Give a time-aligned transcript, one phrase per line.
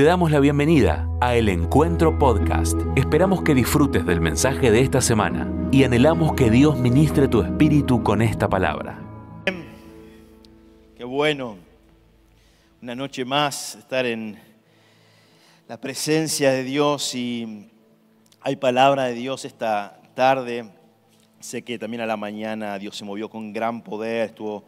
[0.00, 2.80] Te damos la bienvenida a El Encuentro Podcast.
[2.96, 8.02] Esperamos que disfrutes del mensaje de esta semana y anhelamos que Dios ministre tu espíritu
[8.02, 8.98] con esta palabra.
[10.96, 11.58] Qué bueno,
[12.80, 14.38] una noche más estar en
[15.68, 17.68] la presencia de Dios y
[18.40, 20.64] hay palabra de Dios esta tarde.
[21.40, 24.64] Sé que también a la mañana Dios se movió con gran poder, estuvo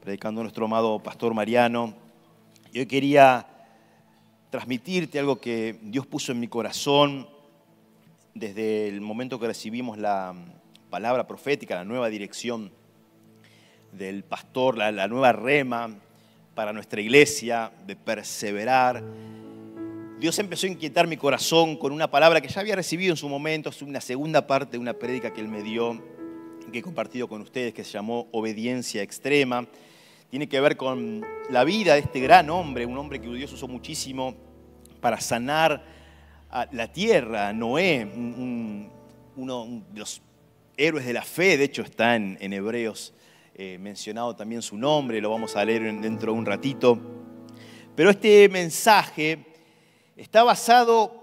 [0.00, 1.92] predicando nuestro amado pastor Mariano.
[2.72, 3.46] Yo quería
[4.50, 7.28] transmitirte algo que Dios puso en mi corazón
[8.34, 10.34] desde el momento que recibimos la
[10.90, 12.72] palabra profética, la nueva dirección
[13.92, 15.96] del pastor, la, nueva rema
[16.54, 19.02] para nuestra iglesia, de perseverar.
[20.18, 23.28] Dios empezó a inquietar mi corazón con una palabra que ya había recibido en su
[23.28, 26.02] momento, es una segunda parte de una prédica que Él me dio,
[26.70, 29.66] que he compartido con ustedes, que se llamó Obediencia Extrema
[30.30, 33.66] tiene que ver con la vida de este gran hombre, un hombre que Dios usó
[33.66, 34.36] muchísimo
[35.00, 35.84] para sanar
[36.70, 38.08] la tierra, Noé,
[39.36, 40.22] uno de los
[40.76, 43.12] héroes de la fe, de hecho está en, Hebreos
[43.56, 46.98] eh, mencionado también su nombre, lo vamos a leer dentro de un ratito.
[47.96, 49.44] Pero este mensaje
[50.16, 51.20] está basado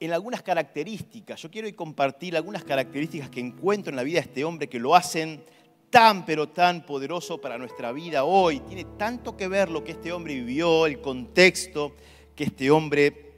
[0.00, 1.42] en algunas características.
[1.42, 4.94] Yo quiero compartir algunas características que encuentro en la vida de este hombre que lo
[4.94, 5.42] hacen
[5.90, 8.60] tan, pero tan poderoso para nuestra vida hoy.
[8.60, 11.92] Tiene tanto que ver lo que este hombre vivió, el contexto
[12.34, 13.32] que este hombre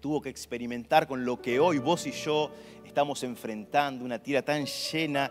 [0.00, 2.50] tuvo que experimentar con lo que hoy vos y yo
[2.84, 5.30] estamos enfrentando, una tierra tan llena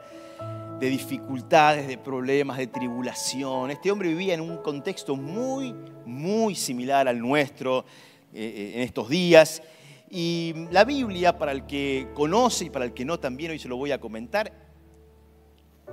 [0.80, 3.72] de dificultades, de problemas, de tribulación.
[3.72, 5.76] Este hombre vivía en un contexto muy,
[6.06, 7.84] muy similar al nuestro
[8.34, 9.62] eh, eh, en estos días.
[10.10, 13.68] Y la Biblia, para el que conoce y para el que no también, hoy se
[13.68, 14.69] lo voy a comentar,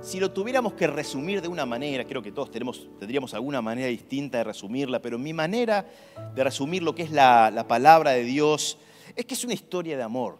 [0.01, 3.87] si lo tuviéramos que resumir de una manera, creo que todos tenemos, tendríamos alguna manera
[3.87, 5.85] distinta de resumirla, pero mi manera
[6.33, 8.77] de resumir lo que es la, la palabra de Dios
[9.15, 10.37] es que es una historia de amor.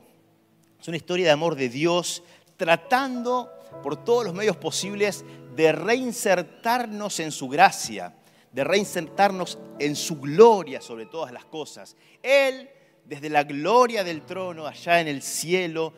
[0.79, 2.23] Es una historia de amor de Dios
[2.55, 8.15] tratando por todos los medios posibles de reinsertarnos en su gracia,
[8.51, 11.95] de reinsertarnos en su gloria sobre todas las cosas.
[12.21, 12.69] Él,
[13.05, 15.93] desde la gloria del trono allá en el cielo,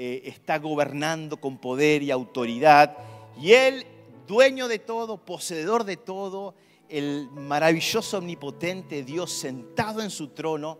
[0.00, 2.96] eh, está gobernando con poder y autoridad.
[3.36, 3.84] Y Él,
[4.28, 6.54] dueño de todo, poseedor de todo,
[6.88, 10.78] el maravilloso, omnipotente Dios sentado en su trono,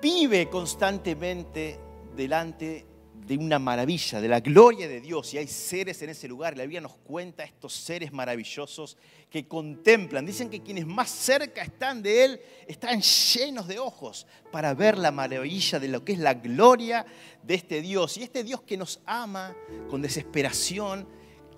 [0.00, 1.80] vive constantemente
[2.14, 2.86] delante
[3.26, 5.32] de una maravilla, de la gloria de Dios.
[5.34, 6.56] Y hay seres en ese lugar.
[6.56, 8.96] La Biblia nos cuenta estos seres maravillosos
[9.30, 10.26] que contemplan.
[10.26, 15.10] Dicen que quienes más cerca están de Él están llenos de ojos para ver la
[15.10, 17.06] maravilla de lo que es la gloria
[17.42, 18.16] de este Dios.
[18.16, 19.54] Y este Dios que nos ama
[19.88, 21.06] con desesperación,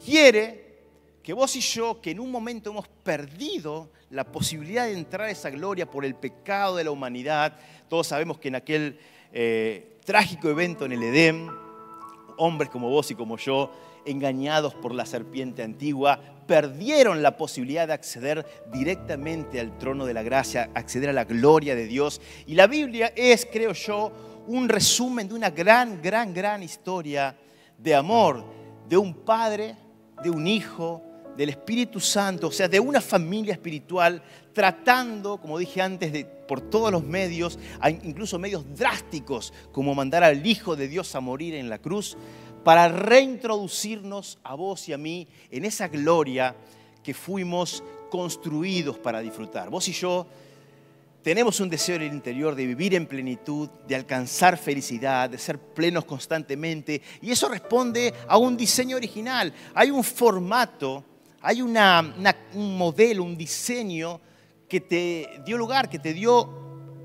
[0.04, 0.72] quiere
[1.22, 5.30] que vos y yo, que en un momento hemos perdido la posibilidad de entrar a
[5.30, 7.58] esa gloria por el pecado de la humanidad,
[7.88, 8.98] todos sabemos que en aquel
[9.32, 11.50] eh, trágico evento en el Edén,
[12.36, 13.72] hombres como vos y como yo,
[14.04, 20.22] engañados por la serpiente antigua, perdieron la posibilidad de acceder directamente al trono de la
[20.22, 22.20] gracia, acceder a la gloria de Dios.
[22.46, 24.12] Y la Biblia es, creo yo,
[24.48, 27.36] un resumen de una gran, gran, gran historia
[27.78, 28.44] de amor
[28.88, 29.76] de un padre,
[30.22, 31.02] de un hijo,
[31.36, 36.92] del Espíritu Santo, o sea, de una familia espiritual, tratando, como dije antes, por todos
[36.92, 37.58] los medios,
[38.02, 42.16] incluso medios drásticos, como mandar al Hijo de Dios a morir en la cruz,
[42.64, 46.54] para reintroducirnos a vos y a mí en esa gloria
[47.02, 49.70] que fuimos construidos para disfrutar.
[49.70, 50.26] Vos y yo
[51.22, 55.58] tenemos un deseo en el interior de vivir en plenitud, de alcanzar felicidad, de ser
[55.58, 59.52] plenos constantemente, y eso responde a un diseño original.
[59.74, 61.04] Hay un formato,
[61.40, 61.72] hay un
[62.54, 64.20] modelo, un diseño
[64.72, 66.48] que te dio lugar, que te dio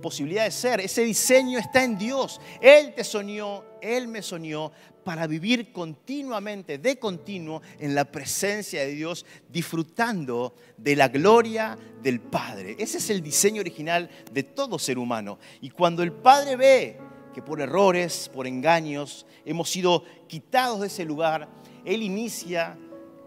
[0.01, 0.79] posibilidad de ser.
[0.79, 2.39] Ese diseño está en Dios.
[2.61, 4.72] Él te soñó, Él me soñó
[5.03, 12.22] para vivir continuamente, de continuo, en la presencia de Dios, disfrutando de la gloria del
[12.22, 12.78] Padre.
[12.79, 15.38] Ese es el diseño original de todo ser humano.
[15.59, 16.97] Y cuando el Padre ve
[17.34, 21.49] que por errores, por engaños, hemos sido quitados de ese lugar,
[21.84, 22.78] Él inicia,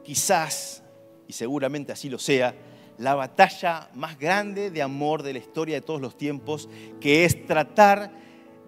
[0.02, 0.82] quizás,
[1.28, 2.54] y seguramente así lo sea,
[3.00, 6.68] la batalla más grande de amor de la historia de todos los tiempos,
[7.00, 8.12] que es tratar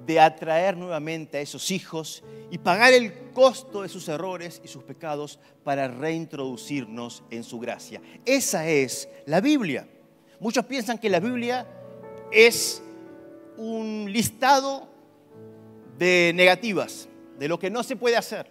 [0.06, 4.84] de atraer nuevamente a esos hijos y pagar el costo de sus errores y sus
[4.84, 8.00] pecados para reintroducirnos en su gracia.
[8.24, 9.86] Esa es la Biblia.
[10.40, 11.66] Muchos piensan que la Biblia
[12.32, 12.82] es
[13.58, 14.88] un listado
[15.98, 17.06] de negativas,
[17.38, 18.50] de lo que no se puede hacer.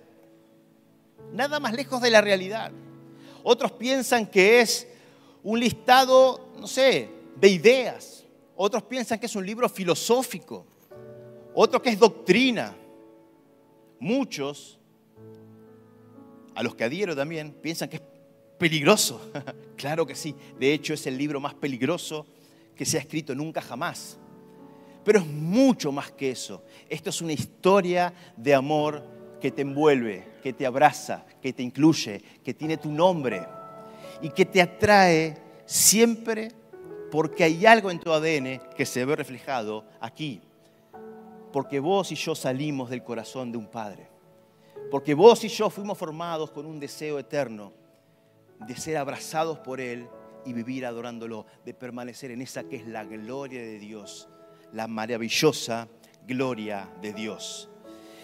[1.34, 2.72] Nada más lejos de la realidad.
[3.42, 4.88] Otros piensan que es
[5.43, 8.21] un listado, no sé, de ideas
[8.63, 10.67] otros piensan que es un libro filosófico,
[11.55, 12.75] otros que es doctrina.
[13.99, 14.79] Muchos,
[16.53, 18.03] a los que adhiero también, piensan que es
[18.59, 19.19] peligroso.
[19.75, 22.27] claro que sí, de hecho es el libro más peligroso
[22.75, 24.19] que se ha escrito nunca jamás.
[25.03, 26.63] Pero es mucho más que eso.
[26.88, 29.03] Esto es una historia de amor
[29.41, 33.43] que te envuelve, que te abraza, que te incluye, que tiene tu nombre
[34.21, 36.51] y que te atrae siempre
[37.12, 40.41] porque hay algo en tu ADN que se ve reflejado aquí.
[41.51, 44.07] Porque vos y yo salimos del corazón de un Padre.
[44.89, 47.73] Porque vos y yo fuimos formados con un deseo eterno
[48.59, 50.07] de ser abrazados por Él
[50.45, 54.29] y vivir adorándolo, de permanecer en esa que es la gloria de Dios,
[54.71, 55.88] la maravillosa
[56.25, 57.70] gloria de Dios.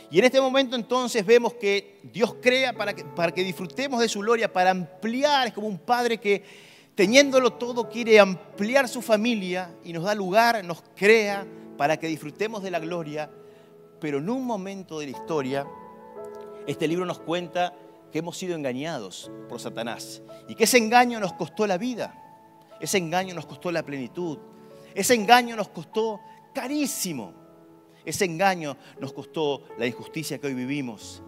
[0.10, 4.08] Y en este momento entonces vemos que Dios crea para que, para que disfrutemos de
[4.08, 6.44] su gloria, para ampliar, es como un padre que
[6.96, 11.46] teniéndolo todo quiere ampliar su familia y nos da lugar, nos crea
[11.78, 13.30] para que disfrutemos de la gloria,
[14.00, 15.68] pero en un momento de la historia,
[16.66, 17.74] este libro nos cuenta
[18.12, 22.16] que hemos sido engañados por Satanás y que ese engaño nos costó la vida,
[22.80, 24.40] ese engaño nos costó la plenitud,
[24.96, 26.20] ese engaño nos costó
[26.54, 27.47] carísimo.
[28.08, 31.22] Ese engaño nos costó la injusticia que hoy vivimos.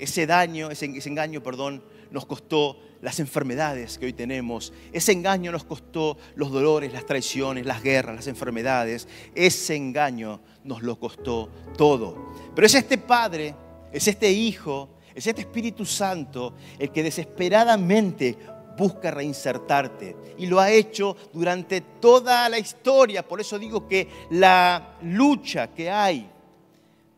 [0.00, 4.72] Ese daño, ese, engaño, perdón, nos costó las enfermedades que hoy tenemos.
[4.92, 9.06] Ese engaño nos costó los dolores, las traiciones, las guerras, las enfermedades.
[9.36, 12.32] Ese engaño nos lo costó todo.
[12.52, 13.54] Pero es este Padre,
[13.92, 18.36] es este Hijo, es este Espíritu Santo el que desesperadamente
[18.78, 20.16] busca reinsertarte.
[20.38, 23.26] Y lo ha hecho durante toda la historia.
[23.26, 26.30] Por eso digo que la lucha que hay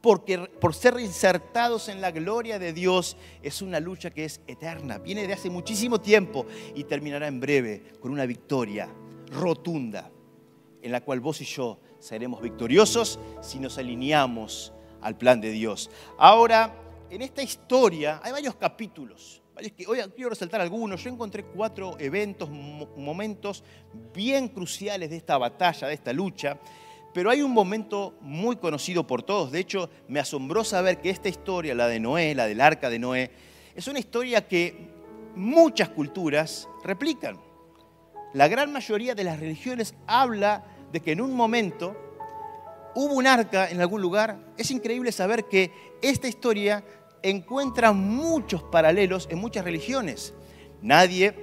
[0.00, 4.98] porque, por ser reinsertados en la gloria de Dios es una lucha que es eterna.
[4.98, 8.88] Viene de hace muchísimo tiempo y terminará en breve con una victoria
[9.30, 10.10] rotunda
[10.82, 14.72] en la cual vos y yo seremos victoriosos si nos alineamos
[15.02, 15.90] al plan de Dios.
[16.16, 16.74] Ahora,
[17.10, 19.39] en esta historia hay varios capítulos
[19.86, 21.02] hoy quiero resaltar algunos.
[21.02, 23.62] Yo encontré cuatro eventos, momentos
[24.14, 26.58] bien cruciales de esta batalla, de esta lucha.
[27.12, 29.50] Pero hay un momento muy conocido por todos.
[29.50, 32.98] De hecho, me asombró saber que esta historia, la de Noé, la del arca de
[32.98, 33.30] Noé,
[33.74, 34.88] es una historia que
[35.34, 37.40] muchas culturas replican.
[38.32, 41.96] La gran mayoría de las religiones habla de que en un momento
[42.94, 44.38] hubo un arca en algún lugar.
[44.56, 45.72] Es increíble saber que
[46.02, 46.84] esta historia
[47.22, 50.34] encuentra muchos paralelos en muchas religiones.
[50.82, 51.34] Nadie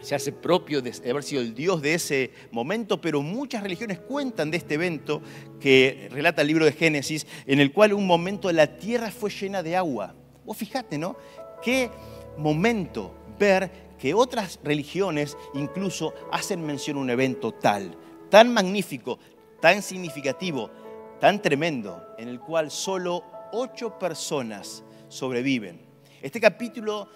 [0.00, 4.50] se hace propio de haber sido el Dios de ese momento, pero muchas religiones cuentan
[4.50, 5.22] de este evento
[5.60, 9.62] que relata el libro de Génesis, en el cual un momento la tierra fue llena
[9.62, 10.14] de agua.
[10.44, 11.16] Vos fijate, ¿no?
[11.62, 11.90] Qué
[12.36, 17.96] momento ver que otras religiones incluso hacen mención a un evento tal,
[18.30, 19.18] tan magnífico,
[19.60, 20.70] tan significativo,
[21.20, 25.80] tan tremendo, en el cual solo ocho personas sobreviven.
[26.22, 27.08] Este capítulo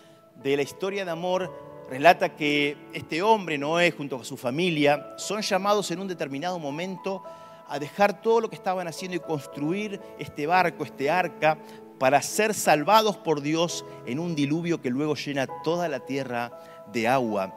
[0.42, 1.52] de la historia de amor
[1.90, 7.22] relata que este hombre, Noé, junto a su familia, son llamados en un determinado momento
[7.68, 11.58] a dejar todo lo que estaban haciendo y construir este barco, este arca,
[11.98, 16.50] para ser salvados por Dios en un diluvio que luego llena toda la tierra
[16.92, 17.56] de agua.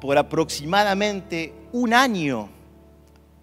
[0.00, 2.48] Por aproximadamente un año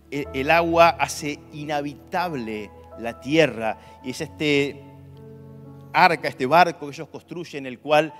[0.09, 4.92] e, el agua hace inhabitable la tierra y es este
[5.93, 8.13] arca, este barco que ellos construyen, el cual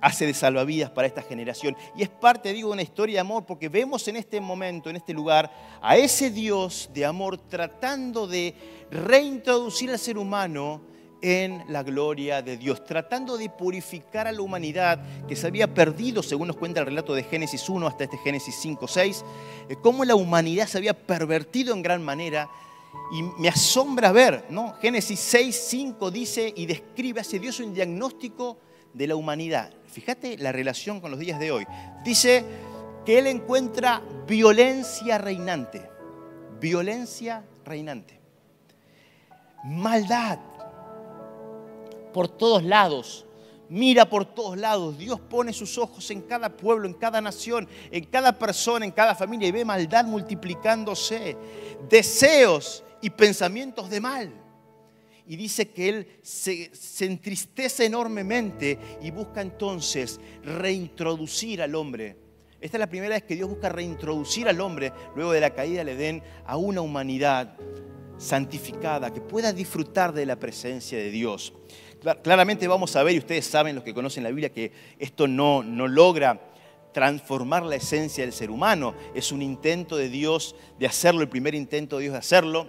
[0.00, 1.76] hace de salvavidas para esta generación.
[1.96, 4.96] Y es parte, digo, de una historia de amor, porque vemos en este momento, en
[4.96, 5.50] este lugar,
[5.80, 8.54] a ese Dios de amor tratando de
[8.90, 10.82] reintroducir al ser humano
[11.22, 16.20] en la gloria de Dios, tratando de purificar a la humanidad que se había perdido,
[16.20, 19.24] según nos cuenta el relato de Génesis 1 hasta este Génesis 5, 6,
[19.68, 22.50] eh, cómo la humanidad se había pervertido en gran manera
[23.12, 24.74] y me asombra ver, ¿no?
[24.80, 28.58] Génesis 6, 5 dice y describe, hace Dios un diagnóstico
[28.92, 29.72] de la humanidad.
[29.86, 31.66] Fíjate la relación con los días de hoy.
[32.04, 32.44] Dice
[33.04, 35.88] que Él encuentra violencia reinante.
[36.60, 38.18] Violencia reinante.
[39.64, 40.38] Maldad
[42.12, 43.26] por todos lados.
[43.68, 44.98] Mira por todos lados.
[44.98, 49.14] Dios pone sus ojos en cada pueblo, en cada nación, en cada persona, en cada
[49.14, 51.36] familia y ve maldad multiplicándose.
[51.88, 54.32] Deseos y pensamientos de mal.
[55.26, 62.16] Y dice que él se, entristece enormemente y busca entonces reintroducir al hombre.
[62.60, 65.84] Esta es la primera vez que Dios busca reintroducir al hombre luego de la caída
[65.84, 67.56] del Edén a una humanidad
[68.18, 71.52] santificada que pueda disfrutar de la presencia de Dios.
[72.22, 75.62] Claramente vamos a ver, y ustedes saben, los que conocen la Biblia, que esto no,
[75.62, 76.40] no logra
[76.92, 78.94] transformar la esencia del ser humano.
[79.14, 82.68] Es un intento de Dios de hacerlo, el primer intento de Dios de hacerlo.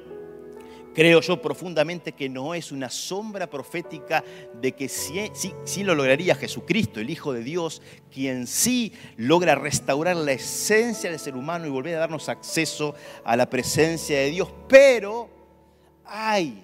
[0.94, 4.24] Creo yo profundamente que no es una sombra profética
[4.62, 5.32] de que sí,
[5.66, 11.20] sí, lo lograría Jesucristo, el Hijo de Dios, quien sí logra restaurar la esencia del
[11.20, 14.50] ser humano y volver a darnos acceso a la presencia de Dios.
[14.68, 15.30] Pero
[16.06, 16.64] hay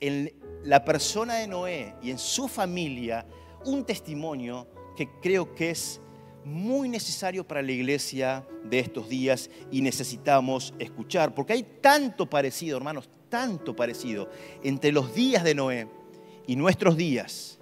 [0.00, 0.32] en
[0.64, 3.26] la persona de Noé y en su familia
[3.64, 6.00] un testimonio que creo que es
[6.44, 12.76] muy necesario para la iglesia de estos días y necesitamos escuchar, porque hay tanto parecido,
[12.76, 14.28] hermanos, tanto parecido
[14.62, 15.88] entre los días de Noé
[16.46, 17.58] y nuestros días,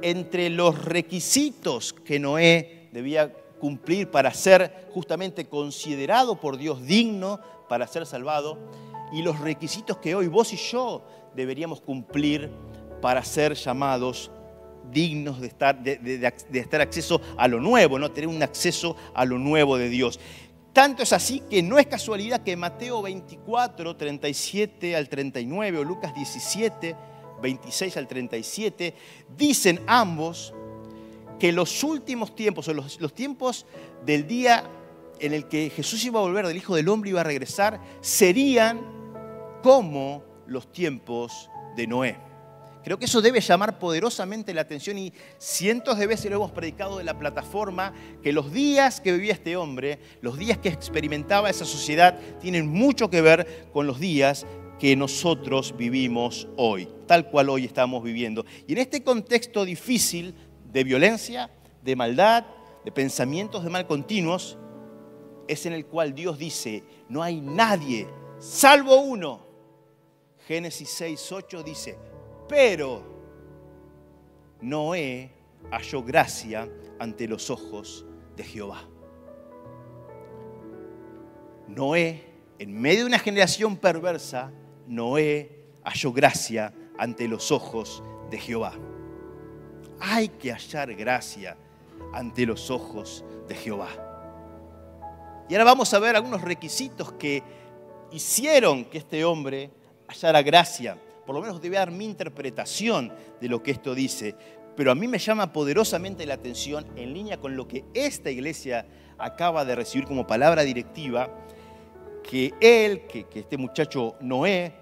[0.00, 7.86] entre los requisitos que Noé debía cumplir para ser justamente considerado por Dios digno para
[7.86, 8.58] ser salvado
[9.16, 11.02] y los requisitos que hoy vos y yo
[11.34, 12.50] deberíamos cumplir
[13.00, 14.30] para ser llamados
[14.92, 18.10] dignos de estar, de, estar acceso a lo nuevo, ¿no?
[18.10, 20.20] tener un acceso a lo nuevo de Dios.
[20.74, 26.14] Tanto es así que no es casualidad que Mateo 24, 37 al 39 o Lucas
[26.14, 26.94] 17,
[27.40, 28.94] 26 al 37,
[29.34, 30.52] dicen ambos
[31.38, 33.64] que los últimos tiempos, o los, los tiempos
[34.04, 34.68] del día
[35.20, 38.95] en el que Jesús iba a volver, del Hijo del Hombre iba a regresar, serían
[39.62, 42.26] como los tiempos de Noé.
[42.86, 46.98] Creo que eso debe llamar poderosamente la atención y cientos de veces lo hemos predicado
[46.98, 51.64] de la plataforma, que los días que vivía este hombre, los días que experimentaba esa
[51.64, 54.46] sociedad, tienen mucho que ver con los días
[54.78, 58.44] que nosotros vivimos hoy, tal cual hoy estamos viviendo.
[58.68, 60.36] Y en este contexto difícil
[60.70, 61.50] de violencia,
[61.82, 62.44] de maldad,
[62.84, 64.58] de pensamientos de mal continuos,
[65.48, 68.06] es en el cual Dios dice, no hay nadie,
[68.38, 69.45] salvo uno.
[70.46, 71.98] Génesis 6, 8 dice,
[72.48, 73.02] pero
[74.60, 75.32] Noé
[75.72, 76.68] halló gracia
[77.00, 78.84] ante los ojos de Jehová.
[81.66, 82.22] Noé,
[82.60, 84.52] en medio de una generación perversa,
[84.86, 88.74] Noé halló gracia ante los ojos de Jehová.
[89.98, 91.56] Hay que hallar gracia
[92.12, 93.88] ante los ojos de Jehová.
[95.48, 97.42] Y ahora vamos a ver algunos requisitos que
[98.12, 99.72] hicieron que este hombre
[100.08, 104.36] hallara gracia por lo menos debe dar mi interpretación de lo que esto dice,
[104.76, 108.86] pero a mí me llama poderosamente la atención en línea con lo que esta iglesia
[109.18, 111.28] acaba de recibir como palabra directiva,
[112.22, 114.72] que él, que, este muchacho Noé,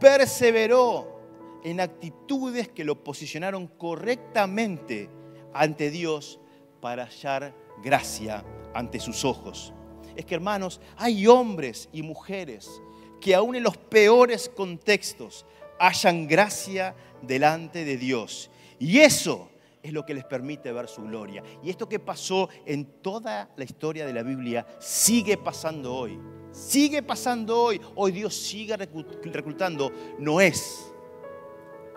[0.00, 5.08] perseveró en actitudes que lo posicionaron correctamente
[5.52, 6.40] ante Dios
[6.80, 9.72] para hallar gracia ante sus ojos.
[10.16, 12.80] Es que hermanos, hay hombres y mujeres
[13.20, 15.46] que aún en los peores contextos
[15.78, 18.50] hayan gracia delante de Dios.
[18.78, 19.50] Y eso
[19.82, 21.42] es lo que les permite ver su gloria.
[21.62, 26.18] Y esto que pasó en toda la historia de la Biblia sigue pasando hoy.
[26.52, 27.80] Sigue pasando hoy.
[27.94, 30.90] Hoy Dios sigue reclutando noés,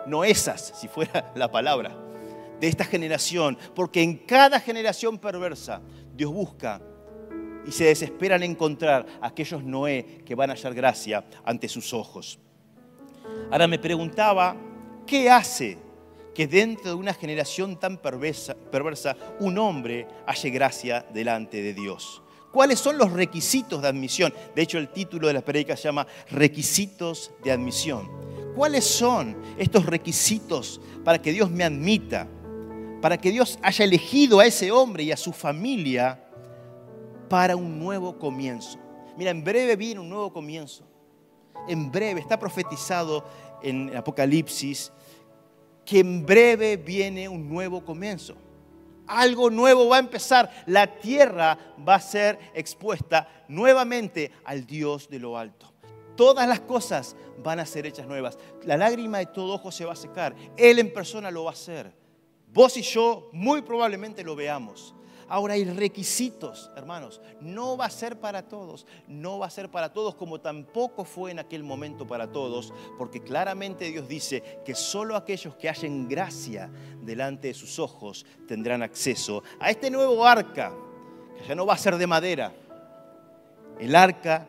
[0.05, 1.95] noesas, si fuera la palabra,
[2.59, 3.57] de esta generación.
[3.73, 5.81] Porque en cada generación perversa
[6.13, 6.81] Dios busca
[7.67, 11.93] y se desesperan en encontrar a aquellos Noé que van a hallar gracia ante sus
[11.93, 12.39] ojos.
[13.51, 14.55] Ahora me preguntaba,
[15.05, 15.77] ¿qué hace
[16.33, 22.23] que dentro de una generación tan perversa, un hombre halle gracia delante de Dios?
[22.51, 24.33] ¿Cuáles son los requisitos de admisión?
[24.55, 28.09] De hecho, el título de la predica se llama Requisitos de admisión.
[28.55, 32.27] ¿Cuáles son estos requisitos para que Dios me admita?
[33.01, 36.26] Para que Dios haya elegido a ese hombre y a su familia
[37.27, 38.79] para un nuevo comienzo.
[39.17, 40.83] Mira, en breve viene un nuevo comienzo
[41.67, 43.23] en breve, está profetizado
[43.61, 44.91] en Apocalipsis,
[45.85, 48.35] que en breve viene un nuevo comienzo.
[49.07, 50.51] Algo nuevo va a empezar.
[50.65, 51.57] La tierra
[51.87, 55.73] va a ser expuesta nuevamente al Dios de lo alto.
[56.17, 58.37] Todas las cosas van a ser hechas nuevas.
[58.63, 60.35] La lágrima de todo ojo se va a secar.
[60.57, 61.93] Él en persona lo va a hacer.
[62.51, 64.93] Vos y yo muy probablemente lo veamos.
[65.29, 67.21] Ahora hay requisitos, hermanos.
[67.41, 71.31] No va a ser para todos, no va a ser para todos como tampoco fue
[71.31, 76.71] en aquel momento para todos, porque claramente Dios dice que solo aquellos que hallen gracia
[77.01, 80.73] delante de sus ojos tendrán acceso a este nuevo arca,
[81.37, 82.53] que ya no va a ser de madera.
[83.79, 84.47] El arca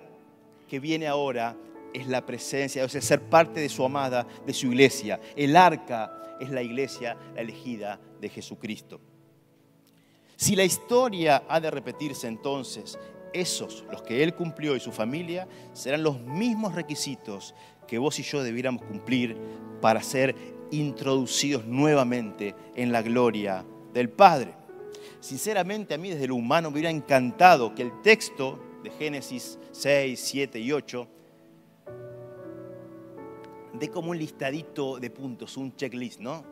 [0.69, 1.57] que viene ahora
[1.93, 5.19] es la presencia, es ser parte de su amada, de su iglesia.
[5.35, 9.01] El arca es la iglesia, la elegida de Jesucristo.
[10.39, 12.97] Si la historia ha de repetirse entonces,
[13.33, 17.57] esos, los que él cumplió y su familia, serán los mismos requisitos
[17.89, 19.37] que vos y yo debiéramos cumplir
[19.81, 20.37] para ser
[20.71, 24.55] introducidos nuevamente en la gloria del Padre.
[25.19, 30.21] sinceramente a mí desde lo humano me hubiera encantado que el texto de Génesis 6,
[30.21, 31.09] 7 y 8
[33.73, 36.45] dé como un listadito de puntos, un checklist, ¿no?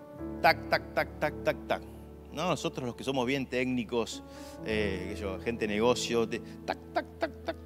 [0.43, 1.96] Tac, tac, tac, tac, tac, tac.
[2.37, 2.49] ¿No?
[2.49, 4.23] Nosotros los que somos bien técnicos,
[4.67, 7.57] eh, gente de negocio, tac, tac, tac, tac.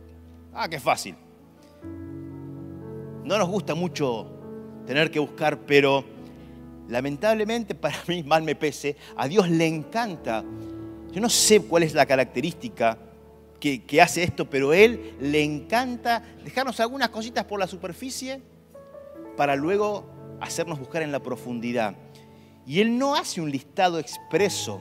[0.53, 1.17] Ah, qué fácil.
[3.25, 4.29] No nos gusta mucho
[4.87, 6.05] tener que buscar, pero
[6.89, 10.45] lamentablemente para mí, mal me pese, a Dios le encanta.
[11.11, 12.97] Yo no sé cuál es la característica
[13.59, 18.41] que hace esto, pero Él le encanta dejarnos algunas cositas por la superficie
[19.37, 20.05] para luego
[20.41, 21.97] hacernos buscar en la profundidad.
[22.71, 24.81] Y Él no hace un listado expreso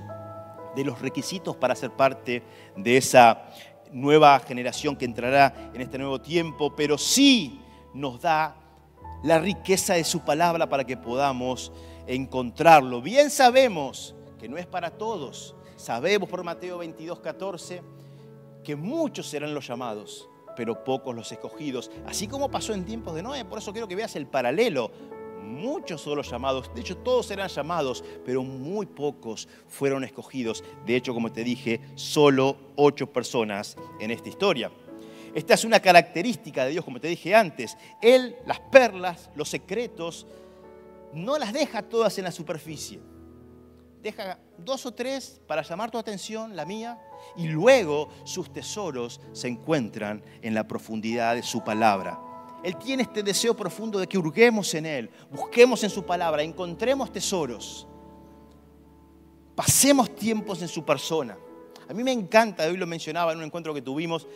[0.76, 2.44] de los requisitos para ser parte
[2.76, 3.50] de esa
[3.92, 7.60] nueva generación que entrará en este nuevo tiempo, pero sí
[7.96, 8.56] nos da
[9.24, 11.72] la riqueza de su palabra para que podamos
[12.06, 13.02] encontrarlo.
[13.02, 15.56] Bien sabemos que no es para todos.
[15.76, 17.82] Sabemos por Mateo 22, 14
[18.64, 21.90] que muchos serán los llamados, pero pocos los escogidos.
[22.06, 23.46] Así como pasó en tiempos de Noé.
[23.46, 24.92] Por eso quiero que veas el paralelo.
[25.50, 26.72] Muchos son los llamados.
[26.76, 30.64] De hecho, todos serán llamados, pero muy pocos fueron escogidos.
[30.86, 34.72] De hecho, como te dije, solo ocho personas en esta historia.
[35.34, 37.76] Esta es una característica de Dios, como te dije antes.
[38.00, 40.28] Él, las perlas, los secretos,
[41.14, 43.00] no las deja todas en la superficie.
[44.04, 47.00] Deja dos o tres para llamar tu atención, la mía,
[47.36, 52.29] y luego sus tesoros se encuentran en la profundidad de su palabra.
[52.64, 57.12] Él tiene este deseo profundo de que hurguemos en Él, busquemos en su palabra, encontremos
[57.12, 57.88] tesoros,
[59.56, 61.38] pasemos tiempos en su persona.
[61.88, 64.28] A mí me encanta, hoy lo mencionaba en un encuentro que tuvimos,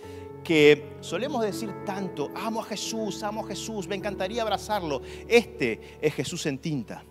[0.44, 5.02] que solemos decir tanto, amo a Jesús, amo a Jesús, me encantaría abrazarlo.
[5.28, 7.04] Este es Jesús en tinta.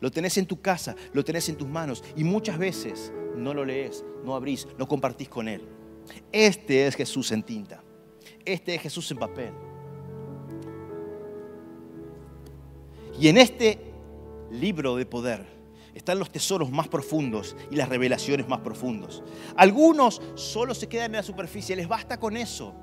[0.00, 3.64] Lo tenés en tu casa, lo tenés en tus manos y muchas veces no lo
[3.64, 5.62] lees, no abrís, no compartís con Él.
[6.32, 7.82] Este es Jesús en tinta.
[8.44, 9.52] Este es Jesús en papel.
[13.18, 13.92] Y en este
[14.50, 15.46] libro de poder
[15.94, 19.22] están los tesoros más profundos y las revelaciones más profundos.
[19.56, 22.74] Algunos solo se quedan en la superficie, les basta con eso.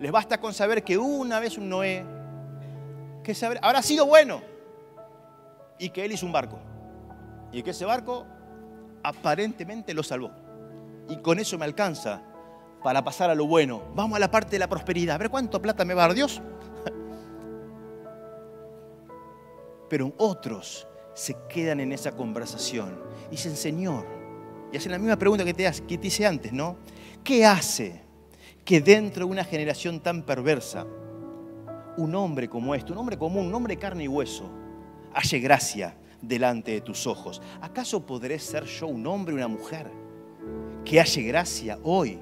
[0.00, 2.04] Les basta con saber que una vez un Noé,
[3.22, 4.42] que habrá sido bueno
[5.78, 6.58] y que él hizo un barco.
[7.52, 8.26] Y que ese barco
[9.02, 10.30] aparentemente lo salvó.
[11.08, 12.22] Y con eso me alcanza
[12.82, 13.82] para pasar a lo bueno.
[13.94, 15.16] Vamos a la parte de la prosperidad.
[15.16, 16.40] A ver cuánto plata me va a dar Dios.
[19.88, 22.98] Pero otros se quedan en esa conversación.
[23.28, 24.04] Y dicen, Señor,
[24.72, 26.76] y hacen la misma pregunta que te, que te hice antes, ¿no?
[27.22, 28.00] ¿Qué hace
[28.64, 30.86] que dentro de una generación tan perversa,
[31.96, 34.50] un hombre como este, un hombre común, un hombre de carne y hueso,
[35.14, 37.40] halle gracia delante de tus ojos?
[37.60, 39.90] ¿Acaso podré ser yo un hombre, una mujer,
[40.84, 42.18] que halle gracia hoy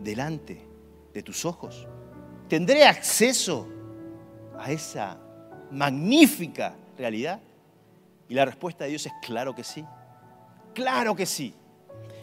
[0.00, 0.66] delante
[1.12, 1.86] de tus ojos?
[2.48, 3.68] ¿Tendré acceso
[4.58, 5.20] a esa
[5.72, 7.40] magnífica realidad?
[8.28, 9.84] Y la respuesta de Dios es claro que sí.
[10.74, 11.54] Claro que sí.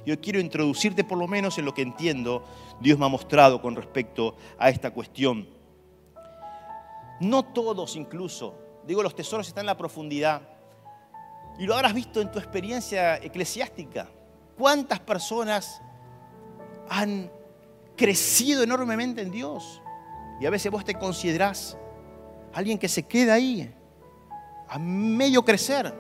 [0.06, 2.46] Yo quiero introducirte por lo menos en lo que entiendo
[2.80, 5.48] Dios me ha mostrado con respecto a esta cuestión.
[7.20, 8.56] No todos incluso,
[8.88, 10.42] digo, los tesoros están en la profundidad.
[11.60, 14.08] Y lo habrás visto en tu experiencia eclesiástica.
[14.58, 15.82] ¿Cuántas personas
[16.90, 17.30] han
[17.98, 19.82] crecido enormemente en Dios?
[20.40, 21.78] Y a veces vos te considerás
[22.54, 23.70] alguien que se queda ahí,
[24.68, 25.94] a medio crecer.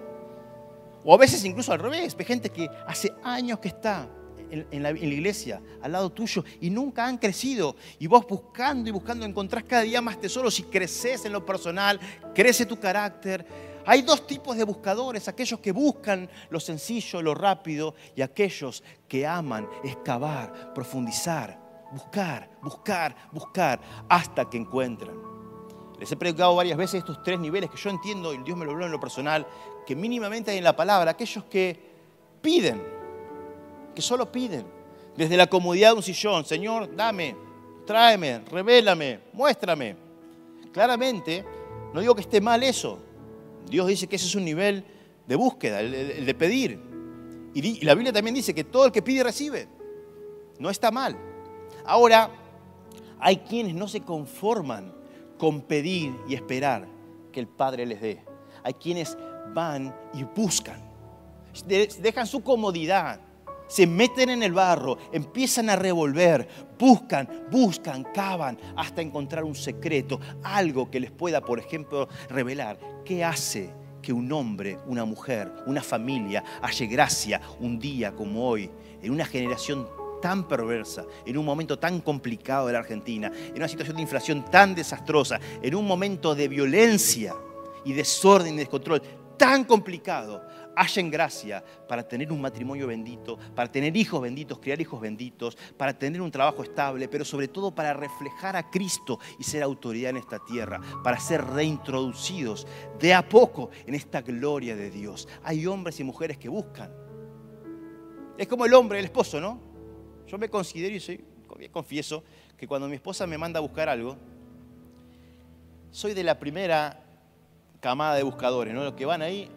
[1.04, 4.08] O a veces incluso al revés, ve gente que hace años que está
[4.52, 7.76] en, la, iglesia, al lado tuyo, y nunca han crecido.
[8.00, 12.00] Y vos buscando y buscando encontrás cada día más tesoros y creces en lo personal,
[12.34, 13.46] crece tu carácter.
[13.86, 19.26] Hay dos tipos de buscadores, aquellos que buscan lo sencillo, lo rápido, y aquellos que
[19.26, 21.60] aman excavar, profundizar,
[21.92, 25.29] buscar, buscar, buscar, hasta que encuentran.
[26.00, 28.72] Les he predicado varias veces estos tres niveles que yo entiendo, y Dios me lo
[28.72, 29.46] habló en lo personal,
[29.86, 31.78] que mínimamente hay en la palabra, aquellos que
[32.42, 32.82] piden,
[33.94, 34.66] que solo piden,
[35.18, 37.36] desde la comodidad de un sillón, Señor, dame,
[37.86, 39.98] tráeme, revélame, muéstrame.
[40.72, 41.44] Claramente,
[41.94, 43.00] no digo que esté mal eso.
[43.70, 44.86] Dios dice que ese es un nivel
[45.28, 46.80] de búsqueda, el, de pedir.
[47.54, 49.68] Y, y la Biblia también dice que todo el que pide recibe.
[50.60, 51.18] No está mal.
[51.86, 52.32] Ahora,
[53.20, 54.99] hay quienes no se conforman
[55.40, 56.88] con pedir y esperar
[57.32, 58.24] que el Padre les dé.
[58.64, 59.18] Hay quienes
[59.56, 60.80] van y buscan,
[61.68, 63.20] dejan su comodidad,
[63.68, 66.48] se meten en el barro, empiezan a revolver,
[66.78, 73.24] buscan, buscan, cavan hasta encontrar un secreto, algo que les pueda, por ejemplo, revelar qué
[73.24, 73.72] hace
[74.02, 78.70] que un hombre, una mujer, una familia halle gracia un día como hoy
[79.02, 79.88] en una generación
[80.20, 84.46] tan perversa, en un momento tan complicado de la Argentina, en una situación de inflación
[84.46, 87.36] tan desastrosa, en un momento de violencia
[87.86, 89.02] y desorden y descontrol
[89.38, 90.44] tan complicado,
[90.76, 95.98] hallen gracia para tener un matrimonio bendito, para tener hijos benditos, criar hijos benditos, para
[95.98, 100.18] tener un trabajo estable, pero sobre todo para reflejar a Cristo y ser autoridad en
[100.18, 102.68] esta tierra, para ser reintroducidos
[103.00, 105.28] de a poco en esta gloria de Dios.
[105.44, 106.94] Hay hombres y mujeres que buscan.
[108.38, 109.69] Es como el hombre, el esposo, ¿no?
[110.30, 111.24] Yo me considero y soy,
[111.72, 112.24] confieso
[112.56, 114.16] que cuando mi esposa me manda a buscar algo,
[115.92, 117.00] soy de la primera
[117.80, 118.84] camada de buscadores, ¿no?
[118.84, 119.50] Los que van ahí.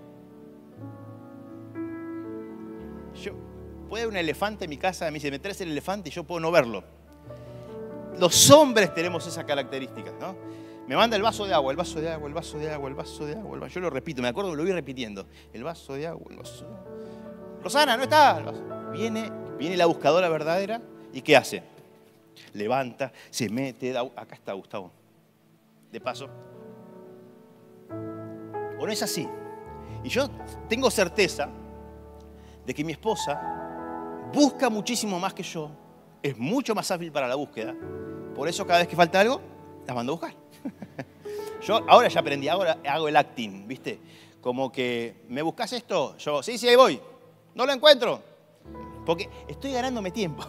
[3.23, 3.35] Yo,
[3.89, 6.41] puede un elefante en mi casa, me dice, me traes el elefante y yo puedo
[6.41, 6.83] no verlo.
[8.19, 10.35] Los hombres tenemos esa característica, ¿no?
[10.87, 12.95] Me manda el vaso de agua, el vaso de agua, el vaso de agua, el
[12.95, 13.69] vaso de agua.
[13.69, 15.27] Yo lo repito, me acuerdo, lo voy repitiendo.
[15.53, 16.67] El vaso de agua, el vaso.
[17.63, 18.43] Rosana, no está.
[18.93, 19.31] Viene,
[19.63, 21.63] viene la buscadora verdadera y ¿qué hace?
[22.53, 24.91] Levanta, se mete, acá está Gustavo.
[25.93, 26.29] De paso,
[28.79, 29.29] ¿O no es así?
[30.03, 30.29] Y yo
[30.69, 31.49] tengo certeza
[32.67, 33.41] de que mi esposa
[34.33, 35.71] busca muchísimo más que yo,
[36.21, 37.77] es mucho más hábil para la búsqueda.
[38.35, 39.41] Por eso cada vez que falta algo,
[39.87, 40.35] la mando a buscar.
[41.63, 44.01] Yo ahora ya aprendí, ahora hago el acting, ¿viste?
[44.41, 46.17] Como que, ¿me buscas esto?
[46.17, 47.01] Yo, sí, sí, ahí voy.
[47.55, 48.32] No lo encuentro.
[49.05, 50.45] Porque estoy ganándome tiempo.